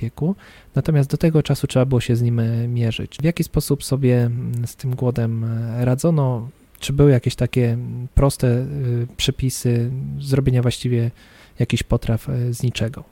wieku, 0.00 0.34
natomiast 0.74 1.10
do 1.10 1.16
tego 1.16 1.42
czasu 1.42 1.66
trzeba 1.66 1.84
było 1.84 2.00
się 2.00 2.16
z 2.16 2.22
nim 2.22 2.40
e, 2.40 2.68
mierzyć. 2.68 3.16
W 3.20 3.24
jaki 3.24 3.44
sposób 3.44 3.84
sobie 3.84 4.22
mm, 4.22 4.66
z 4.66 4.76
tym 4.76 4.94
głodem 4.94 5.46
radzono? 5.78 6.48
Czy 6.80 6.92
były 6.92 7.10
jakieś 7.10 7.34
takie 7.34 7.78
proste 8.14 8.46
y, 8.46 9.06
przepisy 9.16 9.90
zrobienia 10.20 10.62
właściwie 10.62 11.10
jakichś 11.58 11.82
potraw 11.82 12.28
z 12.50 12.62
niczego? 12.62 13.04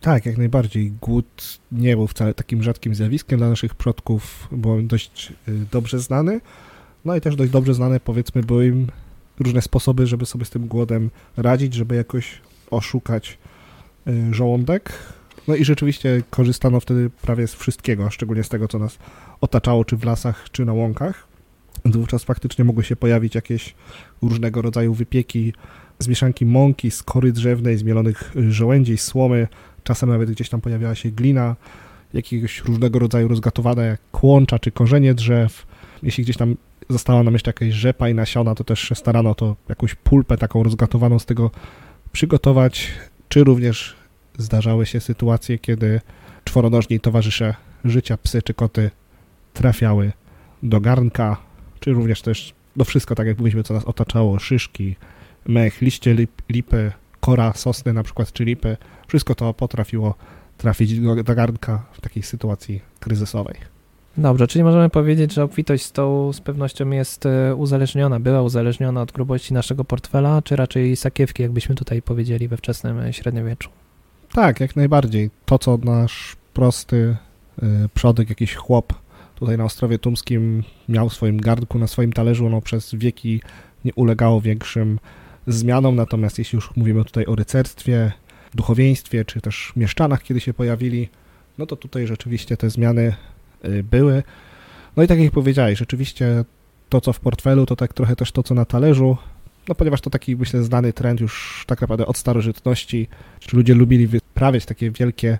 Tak, 0.00 0.26
jak 0.26 0.38
najbardziej. 0.38 0.92
Głód 1.00 1.58
nie 1.72 1.96
był 1.96 2.06
wcale 2.06 2.34
takim 2.34 2.62
rzadkim 2.62 2.94
zjawiskiem 2.94 3.38
dla 3.38 3.48
naszych 3.48 3.74
przodków, 3.74 4.48
był 4.52 4.82
dość 4.82 5.32
dobrze 5.72 5.98
znany. 5.98 6.40
No 7.04 7.16
i 7.16 7.20
też 7.20 7.36
dość 7.36 7.52
dobrze 7.52 7.74
znane, 7.74 8.00
powiedzmy, 8.00 8.42
były 8.42 8.66
im 8.66 8.86
różne 9.40 9.62
sposoby, 9.62 10.06
żeby 10.06 10.26
sobie 10.26 10.44
z 10.44 10.50
tym 10.50 10.66
głodem 10.66 11.10
radzić, 11.36 11.74
żeby 11.74 11.96
jakoś 11.96 12.40
oszukać 12.70 13.38
żołądek. 14.30 14.92
No 15.48 15.54
i 15.54 15.64
rzeczywiście 15.64 16.22
korzystano 16.30 16.80
wtedy 16.80 17.10
prawie 17.22 17.46
z 17.46 17.54
wszystkiego, 17.54 18.10
szczególnie 18.10 18.44
z 18.44 18.48
tego, 18.48 18.68
co 18.68 18.78
nas 18.78 18.98
otaczało, 19.40 19.84
czy 19.84 19.96
w 19.96 20.04
lasach, 20.04 20.46
czy 20.52 20.64
na 20.64 20.72
łąkach. 20.72 21.28
Wówczas 21.84 22.24
faktycznie 22.24 22.64
mogły 22.64 22.84
się 22.84 22.96
pojawić 22.96 23.34
jakieś 23.34 23.74
różnego 24.22 24.62
rodzaju 24.62 24.94
wypieki 24.94 25.52
z 25.98 26.08
mieszanki 26.08 26.46
mąki, 26.46 26.90
z 26.90 27.02
kory 27.02 27.32
drzewnej, 27.32 27.78
zmielonych 27.78 28.32
żołędzi, 28.48 28.98
słomy, 28.98 29.48
czasem 29.84 30.08
nawet 30.08 30.30
gdzieś 30.30 30.48
tam 30.48 30.60
pojawiała 30.60 30.94
się 30.94 31.10
glina, 31.10 31.56
jakiegoś 32.14 32.64
różnego 32.64 32.98
rodzaju 32.98 33.28
rozgatowane 33.28 33.98
kłącza 34.12 34.58
czy 34.58 34.70
korzenie 34.70 35.14
drzew. 35.14 35.66
Jeśli 36.02 36.24
gdzieś 36.24 36.36
tam 36.36 36.56
została 36.88 37.22
nam 37.22 37.34
jeszcze 37.34 37.48
jakaś 37.48 37.68
rzepa 37.68 38.08
i 38.08 38.14
nasiona, 38.14 38.54
to 38.54 38.64
też 38.64 38.92
starano 38.94 39.34
to 39.34 39.56
jakąś 39.68 39.94
pulpę 39.94 40.36
taką 40.36 40.62
rozgatowaną 40.62 41.18
z 41.18 41.26
tego 41.26 41.50
przygotować, 42.12 42.92
czy 43.28 43.44
również 43.44 43.96
zdarzały 44.38 44.86
się 44.86 45.00
sytuacje, 45.00 45.58
kiedy 45.58 46.00
czworonożni 46.44 47.00
towarzysze 47.00 47.54
życia, 47.84 48.16
psy 48.16 48.42
czy 48.42 48.54
koty 48.54 48.90
trafiały 49.54 50.12
do 50.62 50.80
garnka, 50.80 51.36
czy 51.80 51.92
również 51.92 52.22
też 52.22 52.54
no 52.76 52.84
wszystko, 52.84 53.14
tak 53.14 53.26
jak 53.26 53.38
mówiliśmy, 53.38 53.62
co 53.62 53.74
nas 53.74 53.84
otaczało, 53.84 54.38
szyszki, 54.38 54.96
mech, 55.46 55.80
liście 55.80 56.14
lip, 56.14 56.42
lipy, 56.48 56.92
kora 57.20 57.52
sosny 57.52 57.92
na 57.92 58.02
przykład, 58.02 58.32
czy 58.32 58.44
lipy, 58.44 58.76
wszystko 59.08 59.34
to 59.34 59.54
potrafiło 59.54 60.14
trafić 60.56 61.00
do, 61.00 61.22
do 61.22 61.34
garnka 61.34 61.86
w 61.92 62.00
takiej 62.00 62.22
sytuacji 62.22 62.80
kryzysowej. 63.00 63.77
Dobrze, 64.18 64.46
czyli 64.46 64.64
możemy 64.64 64.90
powiedzieć, 64.90 65.32
że 65.32 65.44
obfitość 65.44 65.84
stołu 65.84 66.32
z 66.32 66.40
pewnością 66.40 66.90
jest 66.90 67.26
e, 67.26 67.54
uzależniona, 67.54 68.20
była 68.20 68.42
uzależniona 68.42 69.02
od 69.02 69.12
grubości 69.12 69.54
naszego 69.54 69.84
portfela, 69.84 70.42
czy 70.42 70.56
raczej 70.56 70.96
sakiewki, 70.96 71.42
jakbyśmy 71.42 71.74
tutaj 71.74 72.02
powiedzieli 72.02 72.48
we 72.48 72.56
wczesnym 72.56 73.00
e, 73.00 73.12
średniowieczu? 73.12 73.70
Tak, 74.32 74.60
jak 74.60 74.76
najbardziej. 74.76 75.30
To, 75.46 75.58
co 75.58 75.78
nasz 75.84 76.36
prosty 76.54 77.16
y, 77.62 77.66
przodek, 77.94 78.28
jakiś 78.28 78.54
chłop 78.54 78.92
tutaj 79.34 79.58
na 79.58 79.64
Ostrowie 79.64 79.98
Tumskim 79.98 80.62
miał 80.88 81.08
w 81.08 81.14
swoim 81.14 81.40
gardku, 81.40 81.78
na 81.78 81.86
swoim 81.86 82.12
talerzu, 82.12 82.46
ono 82.46 82.60
przez 82.60 82.94
wieki 82.94 83.40
nie 83.84 83.94
ulegało 83.94 84.40
większym 84.40 84.98
zmianom, 85.46 85.96
natomiast 85.96 86.38
jeśli 86.38 86.56
już 86.56 86.76
mówimy 86.76 87.04
tutaj 87.04 87.26
o 87.26 87.34
rycerstwie, 87.34 88.12
duchowieństwie, 88.54 89.24
czy 89.24 89.40
też 89.40 89.72
mieszczanach, 89.76 90.22
kiedy 90.22 90.40
się 90.40 90.54
pojawili, 90.54 91.08
no 91.58 91.66
to 91.66 91.76
tutaj 91.76 92.06
rzeczywiście 92.06 92.56
te 92.56 92.70
zmiany 92.70 93.14
były. 93.90 94.22
No 94.96 95.02
i 95.02 95.06
tak 95.06 95.18
jak 95.20 95.32
powiedziałeś, 95.32 95.78
rzeczywiście 95.78 96.44
to, 96.88 97.00
co 97.00 97.12
w 97.12 97.20
portfelu, 97.20 97.66
to 97.66 97.76
tak 97.76 97.92
trochę 97.92 98.16
też 98.16 98.32
to, 98.32 98.42
co 98.42 98.54
na 98.54 98.64
talerzu, 98.64 99.16
no 99.68 99.74
ponieważ 99.74 100.00
to 100.00 100.10
taki, 100.10 100.36
myślę, 100.36 100.62
znany 100.62 100.92
trend 100.92 101.20
już 101.20 101.64
tak 101.66 101.80
naprawdę 101.80 102.06
od 102.06 102.18
starożytności, 102.18 103.08
czy 103.40 103.56
ludzie 103.56 103.74
lubili 103.74 104.06
wyprawiać 104.06 104.66
takie 104.66 104.90
wielkie 104.90 105.38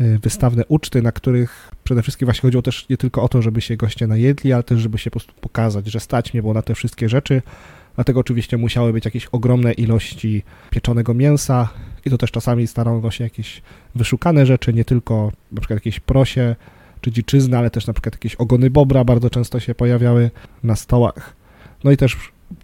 y, 0.00 0.18
wystawne 0.18 0.66
uczty, 0.66 1.02
na 1.02 1.12
których 1.12 1.70
przede 1.84 2.02
wszystkim 2.02 2.26
właśnie 2.26 2.40
chodziło 2.42 2.62
też 2.62 2.88
nie 2.88 2.96
tylko 2.96 3.22
o 3.22 3.28
to, 3.28 3.42
żeby 3.42 3.60
się 3.60 3.76
goście 3.76 4.06
najedli, 4.06 4.52
ale 4.52 4.62
też, 4.62 4.80
żeby 4.80 4.98
się 4.98 5.10
po 5.10 5.18
prostu 5.18 5.32
pokazać, 5.40 5.86
że 5.86 6.00
stać 6.00 6.34
mnie 6.34 6.42
było 6.42 6.54
na 6.54 6.62
te 6.62 6.74
wszystkie 6.74 7.08
rzeczy. 7.08 7.42
Dlatego 7.94 8.20
oczywiście 8.20 8.56
musiały 8.56 8.92
być 8.92 9.04
jakieś 9.04 9.26
ogromne 9.26 9.72
ilości 9.72 10.42
pieczonego 10.70 11.14
mięsa 11.14 11.68
i 12.04 12.10
to 12.10 12.18
też 12.18 12.30
czasami 12.30 12.66
starano 12.66 13.10
się 13.10 13.24
jakieś 13.24 13.62
wyszukane 13.94 14.46
rzeczy, 14.46 14.72
nie 14.72 14.84
tylko 14.84 15.32
na 15.52 15.60
przykład 15.60 15.76
jakieś 15.76 16.00
prosie 16.00 16.56
czy 17.02 17.12
dziczyzny, 17.12 17.58
ale 17.58 17.70
też 17.70 17.86
na 17.86 17.92
przykład 17.92 18.14
jakieś 18.14 18.34
ogony 18.34 18.70
bobra 18.70 19.04
bardzo 19.04 19.30
często 19.30 19.60
się 19.60 19.74
pojawiały 19.74 20.30
na 20.62 20.76
stołach. 20.76 21.36
No 21.84 21.90
i 21.90 21.96
też 21.96 22.16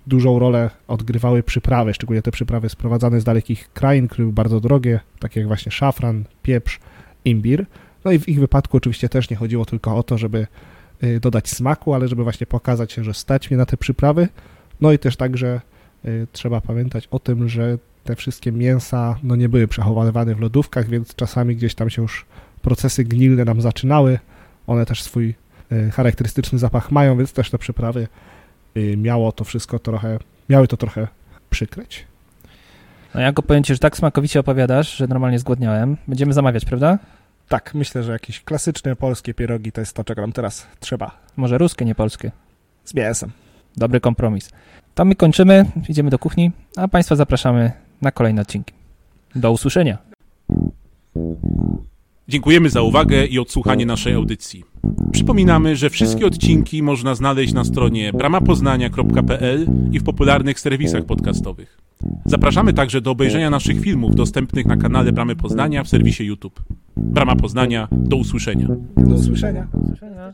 dużą 0.06 0.38
rolę 0.38 0.70
odgrywały 0.88 1.42
przyprawy, 1.42 1.94
szczególnie 1.94 2.22
te 2.22 2.30
przyprawy 2.30 2.68
sprowadzane 2.68 3.20
z 3.20 3.24
dalekich 3.24 3.72
krain, 3.72 4.08
które 4.08 4.24
były 4.24 4.32
bardzo 4.32 4.60
drogie, 4.60 5.00
takie 5.18 5.40
jak 5.40 5.46
właśnie 5.46 5.72
szafran, 5.72 6.24
pieprz, 6.42 6.80
imbir. 7.24 7.66
No 8.04 8.12
i 8.12 8.18
w 8.18 8.28
ich 8.28 8.40
wypadku 8.40 8.76
oczywiście 8.76 9.08
też 9.08 9.30
nie 9.30 9.36
chodziło 9.36 9.64
tylko 9.64 9.96
o 9.96 10.02
to, 10.02 10.18
żeby 10.18 10.46
y, 11.04 11.20
dodać 11.20 11.48
smaku, 11.48 11.94
ale 11.94 12.08
żeby 12.08 12.22
właśnie 12.22 12.46
pokazać, 12.46 12.94
że 12.94 13.14
stać 13.14 13.50
mnie 13.50 13.58
na 13.58 13.66
te 13.66 13.76
przyprawy. 13.76 14.28
No 14.80 14.92
i 14.92 14.98
też 14.98 15.16
także 15.16 15.60
y, 16.04 16.26
trzeba 16.32 16.60
pamiętać 16.60 17.08
o 17.10 17.18
tym, 17.18 17.48
że 17.48 17.78
te 18.04 18.16
wszystkie 18.16 18.52
mięsa 18.52 19.18
no 19.22 19.36
nie 19.36 19.48
były 19.48 19.68
przechowywane 19.68 20.34
w 20.34 20.40
lodówkach, 20.40 20.88
więc 20.88 21.14
czasami 21.14 21.56
gdzieś 21.56 21.74
tam 21.74 21.90
się 21.90 22.02
już 22.02 22.26
procesy 22.68 23.04
gnilne 23.04 23.44
nam 23.44 23.60
zaczynały. 23.60 24.18
One 24.66 24.86
też 24.86 25.02
swój 25.02 25.34
y, 25.72 25.90
charakterystyczny 25.90 26.58
zapach 26.58 26.90
mają, 26.90 27.18
więc 27.18 27.32
też 27.32 27.50
te 27.50 27.58
przyprawy 27.58 28.08
y, 28.76 28.96
miało 28.96 29.32
to 29.32 29.44
wszystko 29.44 29.78
trochę, 29.78 30.18
miały 30.48 30.68
to 30.68 30.76
trochę 30.76 31.08
przykryć. 31.50 32.04
No 33.14 33.20
ja 33.20 33.32
go 33.32 33.42
powiem 33.42 33.64
ci, 33.64 33.72
że 33.74 33.78
tak 33.78 33.96
smakowicie 33.96 34.40
opowiadasz, 34.40 34.96
że 34.96 35.06
normalnie 35.06 35.38
zgłodniałem. 35.38 35.96
Będziemy 36.08 36.32
zamawiać, 36.32 36.64
prawda? 36.64 36.98
Tak, 37.48 37.74
myślę, 37.74 38.02
że 38.02 38.12
jakieś 38.12 38.40
klasyczne 38.40 38.96
polskie 38.96 39.34
pierogi 39.34 39.72
to 39.72 39.80
jest 39.80 39.92
to, 39.92 40.04
czego 40.04 40.20
nam 40.20 40.32
teraz 40.32 40.66
trzeba. 40.80 41.10
Może 41.36 41.58
ruskie, 41.58 41.84
nie 41.84 41.94
polskie. 41.94 42.30
Z 42.84 42.94
mięsem. 42.94 43.30
Dobry 43.76 44.00
kompromis. 44.00 44.50
To 44.94 45.04
my 45.04 45.14
kończymy, 45.14 45.64
idziemy 45.88 46.10
do 46.10 46.18
kuchni, 46.18 46.52
a 46.76 46.88
Państwa 46.88 47.16
zapraszamy 47.16 47.72
na 48.02 48.10
kolejne 48.10 48.42
odcinki. 48.42 48.74
Do 49.34 49.52
usłyszenia. 49.52 49.98
Dziękujemy 52.28 52.70
za 52.70 52.82
uwagę 52.82 53.26
i 53.26 53.38
odsłuchanie 53.38 53.86
naszej 53.86 54.14
audycji. 54.14 54.64
Przypominamy, 55.12 55.76
że 55.76 55.90
wszystkie 55.90 56.26
odcinki 56.26 56.82
można 56.82 57.14
znaleźć 57.14 57.52
na 57.52 57.64
stronie 57.64 58.12
bramapoznania.pl 58.12 59.66
i 59.92 59.98
w 59.98 60.04
popularnych 60.04 60.60
serwisach 60.60 61.04
podcastowych. 61.04 61.78
Zapraszamy 62.24 62.72
także 62.72 63.00
do 63.00 63.10
obejrzenia 63.10 63.50
naszych 63.50 63.80
filmów 63.80 64.14
dostępnych 64.14 64.66
na 64.66 64.76
kanale 64.76 65.12
Bramy 65.12 65.36
Poznania 65.36 65.84
w 65.84 65.88
serwisie 65.88 66.24
YouTube. 66.24 66.62
Brama 66.96 67.36
Poznania, 67.36 67.88
do 67.92 68.16
usłyszenia. 68.16 68.68
Do 68.96 69.14
usłyszenia. 69.14 69.66
Do 69.72 69.78
usłyszenia. 69.78 70.28